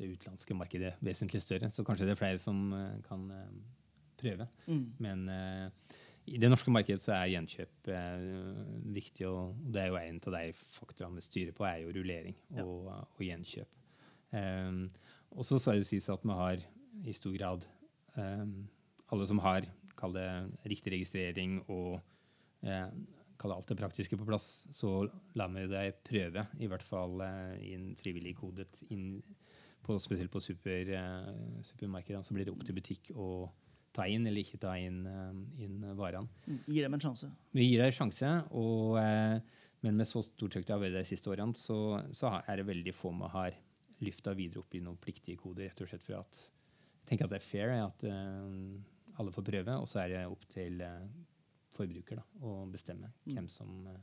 det 0.01 0.13
utenlandske 0.15 0.57
markedet 0.57 0.95
vesentlig 1.05 1.43
større, 1.45 1.69
så 1.75 1.85
kanskje 1.85 2.07
det 2.09 2.15
er 2.17 2.23
flere 2.23 2.39
som 2.41 2.63
eh, 2.73 2.95
kan 3.09 3.27
eh, 3.31 3.51
prøve. 4.23 4.47
Mm. 4.71 4.87
Men 4.99 5.29
eh, 5.29 5.99
i 6.31 6.39
det 6.39 6.49
norske 6.53 6.71
markedet 6.73 7.03
så 7.03 7.13
er 7.19 7.33
gjenkjøp 7.35 7.89
eh, 7.91 8.25
viktig, 8.95 9.27
og 9.29 9.57
det 9.75 9.83
er 9.83 9.89
jo 9.91 9.97
en 10.01 10.21
av 10.31 10.35
de 10.39 10.43
faktorene 10.73 11.17
vi 11.19 11.27
styrer 11.27 11.53
på, 11.57 11.67
er 11.69 11.83
jo 11.85 11.93
rullering 11.97 12.37
Ja. 12.55 12.65
og, 12.65 12.87
og 13.19 13.21
gjenkjøp. 13.27 13.69
Um, 14.31 14.85
og 15.35 15.47
så 15.47 15.59
skal 15.59 15.81
det 15.81 15.89
sies 15.89 16.09
at 16.11 16.23
vi 16.27 16.35
har 16.35 16.63
i 17.07 17.15
stor 17.15 17.35
grad 17.35 17.65
um, 18.17 18.69
alle 19.11 19.27
som 19.27 19.41
har 19.43 19.67
kall 20.01 20.15
det 20.17 20.29
riktig 20.71 20.95
registrering 20.95 21.61
og 21.69 21.99
eh, 22.65 22.89
kall 23.41 23.53
det 23.53 23.59
alt 23.59 23.71
det 23.73 23.79
praktiske 23.81 24.19
på 24.21 24.29
plass, 24.29 24.49
så 24.75 25.05
lar 25.39 25.53
vi 25.55 25.67
deg 25.71 26.03
prøve, 26.07 26.45
i 26.61 26.69
hvert 26.71 26.85
fall 26.85 27.23
eh, 27.25 27.57
inn 27.73 27.93
frivillig 28.01 28.35
kodet, 28.41 28.71
inn 28.93 29.21
på, 29.85 29.97
spesielt 30.03 30.33
på 30.33 30.43
super, 30.45 30.93
eh, 30.97 31.31
supermarkedene. 31.67 32.25
Så 32.27 32.37
blir 32.37 32.49
det 32.49 32.55
opp 32.55 32.67
til 32.67 32.77
butikk 32.77 33.13
å 33.17 33.31
ta 33.97 34.07
inn 34.07 34.29
eller 34.29 34.45
ikke 34.45 34.61
ta 34.63 34.77
inn, 34.79 35.01
eh, 35.09 35.65
inn 35.65 35.81
varene. 35.99 36.29
Mm. 36.47 36.61
Gir 36.69 36.87
dem 36.87 36.99
en 36.99 37.07
sjanse. 37.09 37.33
Vi 37.57 37.67
gir 37.67 37.81
dem 37.81 37.91
en 37.91 37.97
sjanse, 37.97 38.35
og, 38.53 39.01
eh, 39.01 39.65
men 39.81 39.97
med 39.97 40.09
så 40.09 40.23
stort 40.25 40.53
trykk 40.53 40.69
det 40.69 40.77
har 40.77 40.85
vært 40.85 41.01
de 41.01 41.09
siste 41.09 41.33
årene, 41.33 41.57
så, 41.57 41.81
så 42.13 42.37
er 42.45 42.61
det 42.61 42.69
veldig 42.69 42.97
få 42.97 43.15
vi 43.17 43.33
har 43.33 43.57
lyfta 44.01 44.33
videre 44.35 44.63
opp 44.63 44.75
i 44.75 44.81
noen 44.85 44.97
pliktige 45.01 45.37
koder, 45.41 45.69
rett 45.69 45.81
og 45.85 45.89
slett 45.91 46.05
for 46.07 46.21
at 46.21 46.39
jeg 46.41 47.09
tenker 47.11 47.27
at 47.27 47.33
det 47.35 47.41
er 47.41 47.45
fair 47.49 47.73
at 47.75 48.05
uh, 48.07 49.19
alle 49.21 49.33
får 49.35 49.45
prøve, 49.49 49.75
og 49.83 49.89
så 49.91 50.05
er 50.05 50.09
det 50.15 50.21
opp 50.31 50.45
til 50.55 50.81
uh, 50.81 51.03
forbruker 51.75 52.21
da, 52.21 52.25
å 52.47 52.55
bestemme 52.71 53.11
Mm. 53.27 53.35
hvem 53.37 53.49
som 53.49 53.87
eh, 53.87 54.01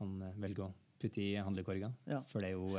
han 0.00 0.14
velger 0.40 0.64
å 0.64 0.72
putte 1.00 1.20
i 1.22 1.34
handlekorga. 1.36 1.90
Ja. 2.10 2.18
For 2.30 2.40
det 2.42 2.50
er 2.50 2.56
jo 2.56 2.78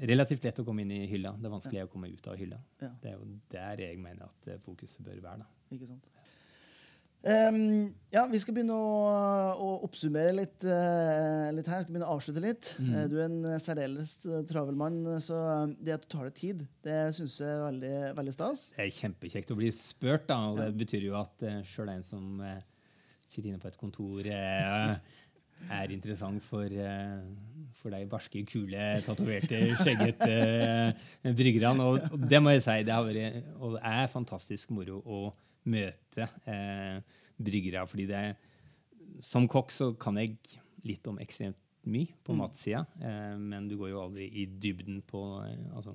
relativt 0.00 0.44
lett 0.46 0.58
å 0.62 0.64
komme 0.64 0.84
inn 0.84 0.92
i 0.94 1.00
hylla. 1.10 1.34
Det 1.38 1.48
er 1.48 1.52
vanskelig 1.52 1.82
å 1.84 1.90
komme 1.92 2.08
ut 2.12 2.28
av 2.30 2.36
hylla. 2.40 2.58
Ja. 2.80 2.90
Det 3.02 3.10
er 3.12 3.18
jo 3.18 3.26
der 3.52 3.82
jeg 3.84 3.98
mener 4.00 4.30
at 4.30 4.48
fokuset 4.64 5.04
bør 5.04 5.20
være. 5.24 5.44
da. 5.44 5.76
Ikke 5.76 5.88
sant? 5.90 6.08
Ehm, 7.22 7.92
ja, 8.10 8.24
vi 8.26 8.38
skal 8.42 8.56
begynne 8.56 8.74
å, 8.74 8.86
å 9.54 9.68
oppsummere 9.86 10.32
litt, 10.34 10.64
uh, 10.66 11.52
litt 11.54 11.68
her. 11.70 11.82
Vi 11.82 11.86
skal 11.86 11.94
begynne 11.94 12.08
å 12.08 12.16
avslutte 12.16 12.42
litt. 12.42 12.72
Mm. 12.82 12.90
Eh, 12.90 13.04
du 13.12 13.16
er 13.20 13.28
en 13.28 13.60
særdeles 13.62 14.16
eh, 14.26 14.42
travel 14.48 14.76
mann, 14.78 14.98
så 15.22 15.38
det 15.78 15.94
at 15.94 16.04
du 16.04 16.10
tar 16.10 16.26
deg 16.26 16.36
tid, 16.40 16.64
det 16.84 16.98
syns 17.16 17.38
jeg 17.40 17.48
er 17.48 17.62
veldig, 17.62 17.94
veldig 18.18 18.34
stas. 18.34 18.64
Det 18.74 18.84
er 18.84 18.96
kjempekjekt 18.96 19.54
å 19.54 19.58
bli 19.60 19.70
spurt, 19.76 20.26
da, 20.32 20.40
og 20.50 20.58
det 20.58 20.68
betyr 20.82 21.06
jo 21.06 21.16
at 21.20 21.46
uh, 21.46 21.60
sjøl 21.68 21.92
en 21.94 22.02
som 22.06 22.42
uh, 22.42 22.58
sitter 23.28 23.52
inne 23.52 23.62
på 23.62 23.70
et 23.70 23.78
kontor, 23.80 24.26
er 25.78 25.94
interessant 25.94 26.42
for, 26.42 26.74
for 27.78 27.94
de 27.94 28.02
barske, 28.10 28.42
kule, 28.50 28.86
tatoverte, 29.06 29.60
skjeggete 29.78 31.30
bryggerne. 31.38 31.86
Og, 31.86 32.10
og 32.10 32.26
det 32.26 32.42
må 32.42 32.56
jeg 32.56 32.64
si, 32.66 32.80
det 32.82 32.96
har 32.96 33.06
vært 33.06 33.46
og 33.60 33.76
det 33.76 33.84
er 33.92 34.10
fantastisk 34.10 34.74
moro 34.74 34.98
å 35.06 35.22
møte 35.68 36.28
eh, 36.48 36.98
bryggere, 37.42 37.86
fordi 37.86 38.06
det 38.10 38.22
Som 39.20 39.44
kokk 39.50 39.70
så 39.70 39.90
kan 40.00 40.16
jeg 40.16 40.38
litt 40.88 41.06
om 41.06 41.18
ekstremt 41.20 41.58
mye 41.84 42.14
på 42.24 42.32
Mm. 42.32 42.38
matsida, 42.38 42.86
eh, 43.02 43.36
men 43.36 43.68
du 43.68 43.76
går 43.76 43.90
jo 43.90 44.00
aldri 44.02 44.28
i 44.40 44.46
dybden 44.46 45.02
på 45.02 45.20
eh, 45.44 45.76
altså, 45.76 45.92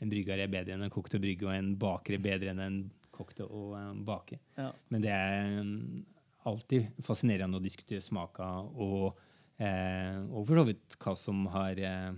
en 0.00 0.08
brygger 0.08 0.38
er 0.38 0.48
bedre 0.48 0.74
enn 0.74 0.82
en 0.86 0.92
kokk 0.92 1.10
til 1.10 1.18
å 1.18 1.24
brygge, 1.24 1.46
og 1.48 1.54
en 1.54 1.74
baker 1.76 2.14
er 2.14 2.22
bedre 2.24 2.50
enn 2.52 2.60
en 2.60 2.90
kokk 3.10 3.34
til 3.34 3.46
å 3.46 3.74
eh, 3.76 3.92
bake. 4.06 4.38
Ja. 4.56 4.70
Men 4.88 5.02
det 5.02 5.10
er 5.10 5.62
mm, 5.64 6.04
alltid 6.48 6.86
fascinerende 7.04 7.58
å 7.58 7.64
diskutere 7.64 8.00
smaker, 8.00 8.70
og, 8.80 9.18
eh, 9.58 10.20
og 10.30 10.46
for 10.46 10.60
så 10.60 10.66
vidt 10.70 10.96
hva 11.02 11.16
som 11.16 11.46
har 11.52 11.80
eh, 11.80 12.12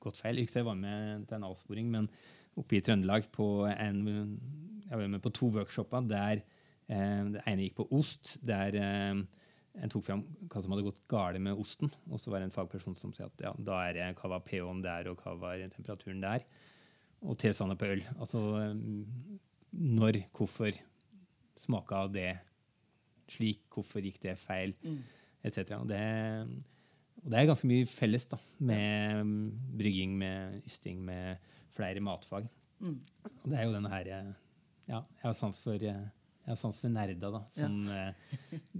gått 0.00 0.20
feil. 0.20 0.38
Ikke 0.42 0.52
så 0.52 0.60
jeg 0.62 0.68
var 0.68 0.80
med 0.80 1.28
til 1.28 1.38
en 1.38 1.48
avsporing, 1.48 1.88
men 1.92 2.10
oppe 2.58 2.78
i 2.78 2.82
Trøndelag 2.84 3.28
på 3.34 3.46
en, 3.70 4.00
jeg 4.88 4.98
var 5.00 5.10
med 5.12 5.22
på 5.24 5.32
to 5.36 5.50
workshoper 5.54 6.06
der 6.10 6.40
eh, 6.42 7.24
det 7.34 7.42
ene 7.46 7.66
gikk 7.66 7.76
på 7.80 7.88
ost, 7.98 8.36
der 8.46 8.74
eh, 8.78 9.20
en 9.78 9.92
tok 9.92 10.06
fram 10.08 10.24
hva 10.50 10.62
som 10.64 10.72
hadde 10.74 10.86
gått 10.88 11.02
galt 11.12 11.38
med 11.44 11.58
osten. 11.60 11.90
Og 12.10 12.18
så 12.18 12.32
var 12.32 12.40
det 12.42 12.48
en 12.48 12.54
fagperson 12.56 12.96
som 12.98 13.12
sa 13.14 13.28
at 13.28 13.44
ja, 13.44 13.52
da 13.62 13.82
er 13.86 13.94
det, 13.98 14.08
hva 14.18 14.32
var 14.34 14.42
pH-en 14.46 14.80
der, 14.82 15.10
og 15.12 15.20
hva 15.22 15.36
var 15.38 15.60
temperaturen 15.70 16.24
der. 16.24 16.42
Og 17.22 17.38
tilsvarende 17.38 17.78
på 17.78 17.90
øl. 17.92 18.02
Altså 18.18 18.42
eh, 18.62 18.74
når, 19.78 20.22
hvorfor 20.34 20.74
smaka 21.58 22.06
det 22.14 22.32
slik, 23.28 23.66
hvorfor 23.74 24.02
gikk 24.02 24.22
det 24.24 24.38
feil, 24.40 24.74
Mm. 24.82 24.98
etc. 25.44 25.58
Og 25.78 25.88
det, 25.90 26.02
og 27.28 27.32
det 27.34 27.42
er 27.42 27.48
ganske 27.50 27.68
mye 27.68 27.84
felles 27.84 28.22
da, 28.30 28.38
med 28.64 29.18
mm, 29.28 29.48
brygging, 29.76 30.14
med 30.16 30.62
ysting, 30.64 31.02
med 31.04 31.50
flere 31.76 32.00
matfag. 32.00 32.46
Mm. 32.80 32.94
Og 33.26 33.50
det 33.52 33.58
er 33.58 33.66
jo 33.66 33.74
denne 33.74 33.90
her 33.92 34.08
eh, 34.16 34.30
Ja, 34.88 35.02
jeg 35.02 35.26
har 35.26 35.34
sans 35.36 35.58
for, 35.60 35.76
eh, 35.76 36.54
sans 36.56 36.80
for 36.80 36.88
nerder 36.88 37.34
da, 37.34 37.42
som 37.52 37.82
eh, 37.92 38.22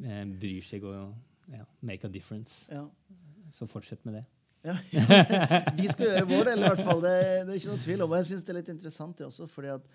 eh, 0.00 0.24
bryr 0.40 0.64
seg 0.64 0.86
og 0.88 1.12
ja, 1.52 1.66
make 1.84 2.08
a 2.08 2.10
difference. 2.14 2.64
Ja. 2.72 2.86
Så 3.52 3.68
fortsett 3.68 4.08
med 4.08 4.16
det. 4.16 4.24
Ja, 4.64 4.78
Vi 5.76 5.92
skal 5.92 6.08
gjøre 6.08 6.24
vår 6.32 6.48
del, 6.48 6.64
i 6.64 6.70
hvert 6.70 6.84
fall. 6.88 7.04
Det, 7.04 7.14
det 7.44 7.52
er 7.52 7.60
ikke 7.60 7.74
noe 7.74 7.84
tvil 7.84 8.06
om. 8.06 8.16
Og 8.16 8.22
jeg 8.22 8.30
syns 8.30 8.48
det 8.48 8.54
er 8.54 8.60
litt 8.62 8.72
interessant, 8.72 9.20
det 9.20 9.28
også. 9.28 9.50
fordi 9.52 9.74
at 9.76 9.92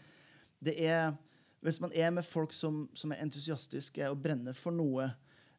det 0.64 0.78
er 0.78 1.18
Hvis 1.66 1.82
man 1.82 1.92
er 1.96 2.14
med 2.14 2.26
folk 2.28 2.54
som, 2.54 2.84
som 2.94 3.12
er 3.16 3.26
entusiastiske 3.26 4.14
og 4.14 4.22
brenner 4.22 4.54
for 4.54 4.76
noe 4.76 5.10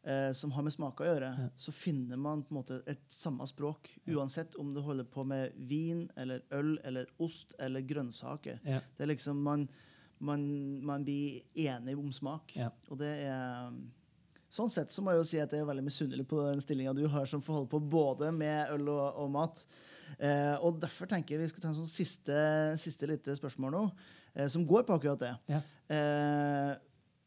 eh, 0.04 0.32
som 0.36 0.52
har 0.52 0.62
med 0.66 0.72
smak 0.74 1.00
å 1.00 1.06
gjøre, 1.08 1.30
Ja. 1.38 1.48
så 1.56 1.72
finner 1.72 2.16
man 2.20 2.42
på 2.44 2.52
en 2.54 2.58
måte 2.62 2.82
et 2.86 3.02
samme 3.10 3.46
språk. 3.48 3.90
Uansett 4.08 4.54
om 4.60 4.72
du 4.74 4.80
holder 4.80 5.04
på 5.04 5.24
med 5.26 5.52
vin 5.56 6.10
eller 6.16 6.42
øl 6.52 6.78
eller 6.84 7.06
ost 7.18 7.54
eller 7.58 7.80
grønnsaker. 7.82 8.60
Ja. 8.64 8.80
Det 8.96 9.02
er 9.06 9.12
liksom 9.14 9.42
Man, 9.42 9.68
man, 10.20 10.80
man 10.84 11.04
blir 11.04 11.42
enig 11.54 11.98
om 11.98 12.12
smak. 12.12 12.56
Ja. 12.56 12.70
Og 12.90 12.98
det 12.98 13.12
er 13.26 13.72
Sånn 14.54 14.70
sett 14.70 14.92
så 14.94 15.02
må 15.02 15.10
jeg 15.10 15.18
jo 15.18 15.24
si 15.26 15.38
at 15.42 15.50
jeg 15.50 15.64
er 15.64 15.66
veldig 15.66 15.82
misunnelig 15.82 16.28
på 16.30 16.36
den 16.46 16.60
stillinga 16.62 16.92
du 16.94 17.08
har 17.10 17.24
som 17.26 17.40
får 17.42 17.56
holde 17.56 17.70
på 17.72 17.80
både 17.90 18.28
med 18.30 18.68
øl 18.70 18.86
og, 18.92 19.16
og 19.24 19.30
mat. 19.34 19.64
Eh, 20.20 20.54
og 20.62 20.76
derfor 20.78 21.08
tenker 21.10 21.34
jeg 21.34 21.40
vi 21.42 21.48
skal 21.50 21.64
ta 21.64 21.68
en 21.72 21.80
sånn 21.80 21.90
siste, 21.90 22.36
siste 22.78 23.08
lite 23.10 23.34
spørsmål 23.34 23.72
nå, 23.74 23.80
eh, 24.36 24.46
som 24.46 24.62
går 24.68 24.84
på 24.86 24.94
akkurat 24.94 25.18
det. 25.24 25.32
Ja. 25.50 25.58
Eh, 25.90 26.70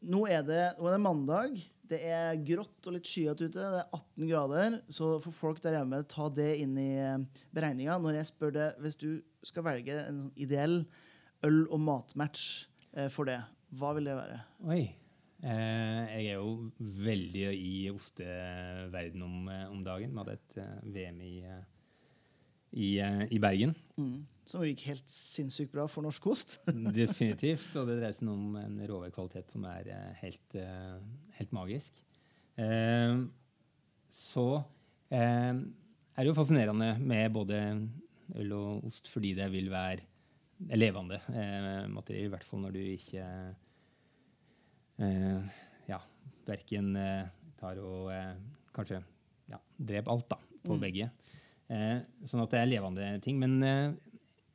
nå, 0.08 0.22
er 0.30 0.40
det 0.46 0.62
nå 0.78 0.88
er 0.88 0.96
det 0.96 1.02
mandag. 1.04 1.60
Det 1.88 1.98
er 2.04 2.38
grått 2.44 2.88
og 2.88 2.94
litt 2.96 3.08
skyete 3.08 3.48
ute. 3.48 3.58
Det 3.58 3.80
er 3.80 3.92
18 3.96 4.28
grader. 4.28 4.78
Så 4.92 5.14
for 5.24 5.34
folk 5.34 5.62
der 5.64 5.78
hjemme, 5.78 6.02
ta 6.10 6.28
det 6.32 6.50
inn 6.62 6.76
i 6.80 6.90
eh, 7.00 7.44
beregninga. 7.56 7.96
Når 8.02 8.20
jeg 8.20 8.30
spør 8.30 8.54
deg, 8.56 8.80
hvis 8.84 8.98
du 9.00 9.10
skal 9.46 9.64
velge 9.68 9.96
en 10.04 10.24
sånn 10.24 10.34
ideell 10.36 10.82
øl- 11.46 11.68
og 11.70 11.80
matmatch 11.80 12.66
eh, 12.92 13.08
for 13.12 13.28
det, 13.30 13.40
hva 13.78 13.94
vil 13.96 14.10
det 14.10 14.18
være? 14.18 14.40
Oi. 14.68 14.82
Eh, 15.38 16.04
jeg 16.18 16.32
er 16.32 16.40
jo 16.40 16.70
veldig 16.78 17.44
i 17.54 17.74
osteverden 17.92 19.22
om, 19.22 19.82
dagen. 19.86 20.12
Vi 20.12 20.22
hadde 20.24 20.38
et 20.38 20.58
VM 20.96 21.20
i, 21.22 21.34
eh, 21.46 21.66
i, 22.72 22.98
eh, 23.00 23.22
i 23.32 23.38
Bergen. 23.42 23.74
Mm. 23.98 24.26
Som 24.48 24.62
gikk 24.64 24.86
helt 24.88 25.08
sinnssykt 25.12 25.72
bra 25.74 25.84
for 25.88 26.02
norsk 26.06 26.26
ost. 26.32 26.56
Definitivt. 26.96 27.68
Og 27.76 27.88
det 27.88 27.98
dreier 28.00 28.16
seg 28.16 28.28
om 28.32 28.56
en 28.60 28.78
råvarekvalitet 28.88 29.52
som 29.52 29.64
er 29.68 29.90
eh, 29.92 30.12
helt, 30.22 30.56
eh, 30.56 30.98
helt 31.38 31.52
magisk. 31.56 32.00
Eh, 32.58 33.18
så 34.08 34.46
eh, 35.12 35.52
er 35.52 36.20
det 36.24 36.30
jo 36.32 36.36
fascinerende 36.38 36.94
med 37.00 37.32
både 37.36 37.58
øl 38.38 38.52
og 38.56 38.84
ost 38.88 39.08
fordi 39.12 39.34
det 39.36 39.46
vil 39.52 39.68
være 39.72 40.04
levende 40.76 41.20
eh, 41.30 41.84
materiell, 41.92 42.26
i 42.26 42.32
hvert 42.32 42.44
fall 42.48 42.64
når 42.64 42.74
du 42.74 42.80
ikke 42.82 43.24
eh, 44.98 45.60
ja, 45.88 46.00
verken 46.48 46.90
tar 47.60 47.78
og 47.82 48.10
kanskje 48.76 49.00
ja, 49.52 49.60
dreper 49.78 50.12
alt 50.12 50.28
da, 50.30 50.38
på 50.64 50.74
Mm. 50.76 50.80
begge. 50.82 51.10
Eh, 51.68 51.98
sånn 52.24 52.42
at 52.44 52.54
det 52.54 52.60
er 52.62 52.70
levende 52.70 53.08
ting. 53.24 53.38
Men 53.40 53.56
eh, 53.64 53.96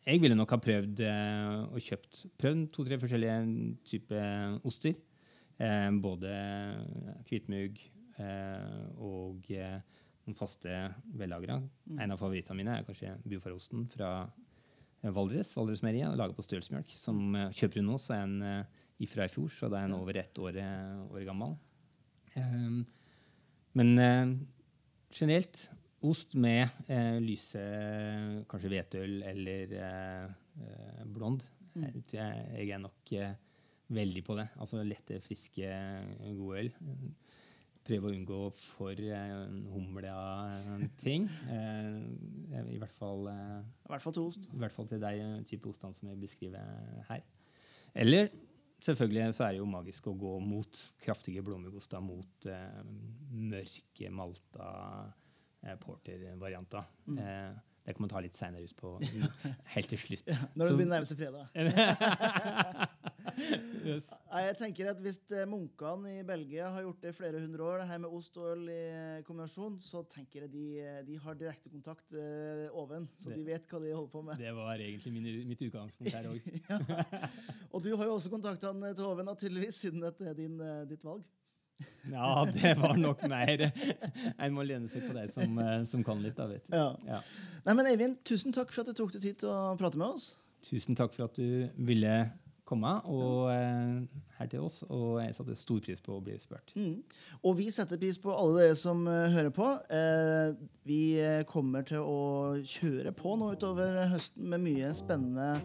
jeg 0.08 0.22
ville 0.24 0.38
nok 0.38 0.54
ha 0.56 0.60
prøvd 0.62 1.02
eh, 1.06 1.58
og 1.70 1.82
kjøpt 1.84 2.24
prøvd 2.42 2.64
to-tre 2.76 3.00
forskjellige 3.02 3.40
typer 3.90 4.58
oster. 4.68 4.96
Eh, 5.62 5.90
både 6.04 6.32
hvitmugg 7.30 7.82
eh, 8.20 8.80
og 8.98 9.52
eh, 9.54 9.78
noen 10.24 10.40
faste 10.40 10.72
vellagra. 11.20 11.60
En 12.00 12.16
av 12.16 12.20
favorittene 12.22 12.60
mine 12.60 12.80
er 12.80 12.88
kanskje 12.88 13.14
bufarosten 13.28 13.86
fra 13.94 14.10
eh, 14.24 15.12
Valdres, 15.14 15.54
Valdresmeieriet, 15.58 16.18
laga 16.20 16.36
på 16.36 16.46
stølsmjølk. 16.46 16.96
Som 17.00 17.38
eh, 17.38 17.52
kjøper 17.56 17.84
hun 17.84 17.92
nå, 17.94 18.00
så 18.02 18.18
er 18.18 18.26
en 18.26 18.36
eh, 18.50 18.82
ifra 19.06 19.28
i 19.28 19.32
fjor, 19.32 19.52
så 19.54 19.70
da 19.72 19.82
er 19.82 19.90
en 19.90 19.98
over 20.00 20.20
ett 20.20 20.42
år, 20.42 20.58
eh, 20.64 21.06
år 21.14 21.28
gammel. 21.30 21.56
Eh, 22.40 22.82
men 23.78 23.96
eh, 24.02 24.36
generelt 25.14 25.68
ost 26.04 26.36
med 26.40 26.68
eh, 26.92 27.18
lyse 27.24 27.64
kanskje 28.52 28.72
hvetøl 28.72 29.18
eller 29.30 29.76
eh, 29.80 30.30
eh, 30.60 31.04
blond. 31.16 31.46
Jeg, 31.74 32.04
jeg, 32.14 32.46
jeg 32.58 32.72
er 32.76 32.82
nok 32.84 33.14
eh, 33.18 33.36
veldig 33.94 34.24
på 34.26 34.38
det. 34.40 34.48
Altså 34.62 34.84
lette, 34.86 35.22
friske, 35.24 35.70
gode 36.38 36.64
øl. 36.64 36.72
Prøve 37.84 38.08
å 38.08 38.14
unngå 38.16 38.40
for 38.56 39.00
eh, 39.00 39.36
humla 39.74 40.18
ting. 41.02 41.30
Eh, 42.54 42.60
I 42.70 42.78
hvert 42.78 42.94
fall 42.94 43.26
eh, 43.32 43.62
I 43.88 43.90
hvert 43.90 44.04
fall 44.04 44.14
til 44.14 44.28
ost. 44.28 44.50
i 44.52 44.60
hvert 44.62 44.76
fall 44.76 44.88
til 44.92 45.00
deg, 45.02 45.24
type 45.50 45.72
ostene 45.72 45.96
som 45.98 46.12
jeg 46.12 46.20
beskriver 46.22 47.02
her. 47.08 47.24
Eller 47.98 48.30
selvfølgelig 48.84 49.34
så 49.38 49.48
er 49.48 49.56
det 49.56 49.64
jo 49.64 49.70
magisk 49.72 50.12
å 50.12 50.14
gå 50.20 50.36
mot 50.44 50.84
kraftige 51.02 51.42
blåmuggoster, 51.46 52.04
mot 52.04 52.48
mørke 53.32 54.12
malta 54.14 54.70
porter-varianter. 55.84 56.84
Mm. 57.08 57.18
Eh, 57.20 57.54
det 57.84 57.94
kan 57.98 58.06
man 58.06 58.12
ta 58.14 58.20
litt 58.24 58.38
seinere 58.40 58.64
ut 58.64 58.76
på 58.80 58.94
helt 59.76 59.90
til 59.92 60.00
slutt. 60.00 60.30
Når 60.56 60.70
det 60.70 60.76
begynner 60.78 60.94
å 60.94 60.96
nærme 60.98 61.10
seg 61.10 61.20
fredag. 61.20 61.44
Yes. 63.84 64.06
Jeg 64.30 64.56
tenker 64.60 64.90
at 64.92 65.00
Hvis 65.02 65.18
eh, 65.34 65.46
munkene 65.50 66.12
i 66.20 66.24
Belgia 66.28 66.68
har 66.70 66.84
gjort 66.86 67.00
det 67.02 67.10
i 67.10 67.16
flere 67.18 67.40
hundre 67.42 67.66
år, 67.66 67.80
det 67.82 67.88
her 67.90 68.02
med 68.04 68.14
ost 68.14 68.38
og 68.38 68.46
øl 68.52 68.68
i 68.70 68.78
kombinasjon, 69.26 69.80
så 69.84 70.04
tenker 70.12 70.46
jeg 70.46 70.52
de, 70.54 70.66
eh, 70.84 71.00
de 71.08 71.18
har 71.24 71.38
direkte 71.40 71.72
kontakt 71.74 72.14
eh, 72.14 72.68
oven. 72.78 73.08
Så 73.18 73.32
Det- 73.32 73.40
de 73.40 73.48
vet 73.48 73.66
hva 73.68 73.82
de 73.82 73.92
holder 73.96 74.12
på 74.14 74.22
med. 74.28 74.38
Det 74.38 74.54
var 74.56 74.78
egentlig 74.78 75.14
min, 75.16 75.48
mitt 75.50 75.62
utgangspunkt 75.66 76.14
her 76.14 76.30
òg. 76.30 76.40
Ja. 76.70 76.78
Og 77.74 77.82
du 77.84 77.90
har 77.98 78.06
jo 78.06 78.14
også 78.20 78.30
kontaktene 78.32 78.94
til 78.96 79.06
Oven, 79.10 79.26
naturligvis, 79.26 79.82
siden 79.82 80.00
dette 80.06 80.30
er 80.30 80.38
din, 80.38 80.60
eh, 80.62 80.84
ditt 80.94 81.04
valg. 81.04 81.26
Ja, 82.12 82.44
det 82.52 82.74
var 82.80 82.98
nok 83.00 83.24
mer 83.32 83.66
En 83.72 84.54
må 84.56 84.66
lene 84.68 84.90
seg 84.92 85.06
på 85.08 85.16
deg 85.16 85.32
som, 85.34 85.58
eh, 85.60 85.82
som 85.90 86.04
kan 86.06 86.22
litt, 86.24 86.36
da, 86.38 86.48
vet 86.52 86.68
du. 86.68 86.76
Ja. 86.76 86.92
Ja. 87.08 87.20
Nei, 87.64 87.76
men 87.80 87.90
Eivind, 87.90 88.22
tusen 88.28 88.56
takk 88.56 88.74
for 88.76 88.84
at 88.84 88.92
du 88.92 88.98
tok 88.98 89.14
deg 89.16 89.24
tid 89.24 89.42
til 89.44 89.52
å 89.52 89.74
prate 89.80 90.00
med 90.00 90.10
oss. 90.12 90.34
Tusen 90.68 90.98
takk 91.00 91.16
for 91.16 91.28
at 91.28 91.40
du 91.40 91.70
ville 91.80 92.16
komme 92.68 92.92
og, 93.12 93.52
eh, 93.52 94.24
her 94.40 94.50
til 94.52 94.64
oss. 94.66 94.82
Og 94.90 95.20
jeg 95.22 95.36
satte 95.36 95.56
stor 95.60 95.82
pris 95.84 96.02
på 96.04 96.18
å 96.18 96.24
bli 96.24 96.38
spurt. 96.42 96.74
Mm. 96.76 97.02
Og 97.44 97.58
vi 97.60 97.70
setter 97.72 98.00
pris 98.02 98.20
på 98.22 98.34
alle 98.34 98.62
dere 98.62 98.78
som 98.80 99.06
eh, 99.08 99.32
hører 99.34 99.54
på. 99.54 99.68
Eh, 99.94 100.56
vi 100.88 101.02
kommer 101.50 101.86
til 101.88 102.04
å 102.04 102.56
kjøre 102.60 103.14
på 103.16 103.36
nå 103.40 103.54
utover 103.56 104.04
høsten 104.12 104.50
med 104.52 104.64
mye 104.64 104.94
spennende 104.98 105.62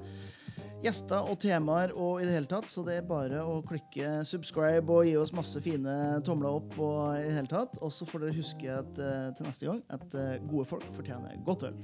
gjester 0.84 1.26
og 1.30 1.38
temaer 1.42 1.92
og 1.96 2.22
i 2.22 2.26
det 2.26 2.34
hele 2.36 2.50
tatt. 2.50 2.68
Så 2.70 2.84
det 2.86 2.98
er 3.00 3.08
bare 3.08 3.42
å 3.44 3.58
klikke 3.66 4.18
subscribe 4.28 4.94
og 4.94 5.08
gi 5.08 5.16
oss 5.20 5.34
masse 5.36 5.62
fine 5.64 5.94
tomler 6.26 6.60
opp 6.60 6.78
og 6.78 7.18
i 7.18 7.26
det 7.26 7.36
hele 7.40 7.50
tatt. 7.50 7.78
Og 7.82 7.94
så 7.94 8.08
får 8.08 8.26
dere 8.26 8.38
huske 8.38 8.72
at, 8.78 8.98
eh, 9.02 9.30
til 9.36 9.48
neste 9.48 9.70
gang 9.70 9.84
at 9.94 10.18
eh, 10.18 10.34
gode 10.48 10.68
folk 10.74 10.90
fortjener 10.96 11.38
godt 11.46 11.70
øl. 11.70 11.80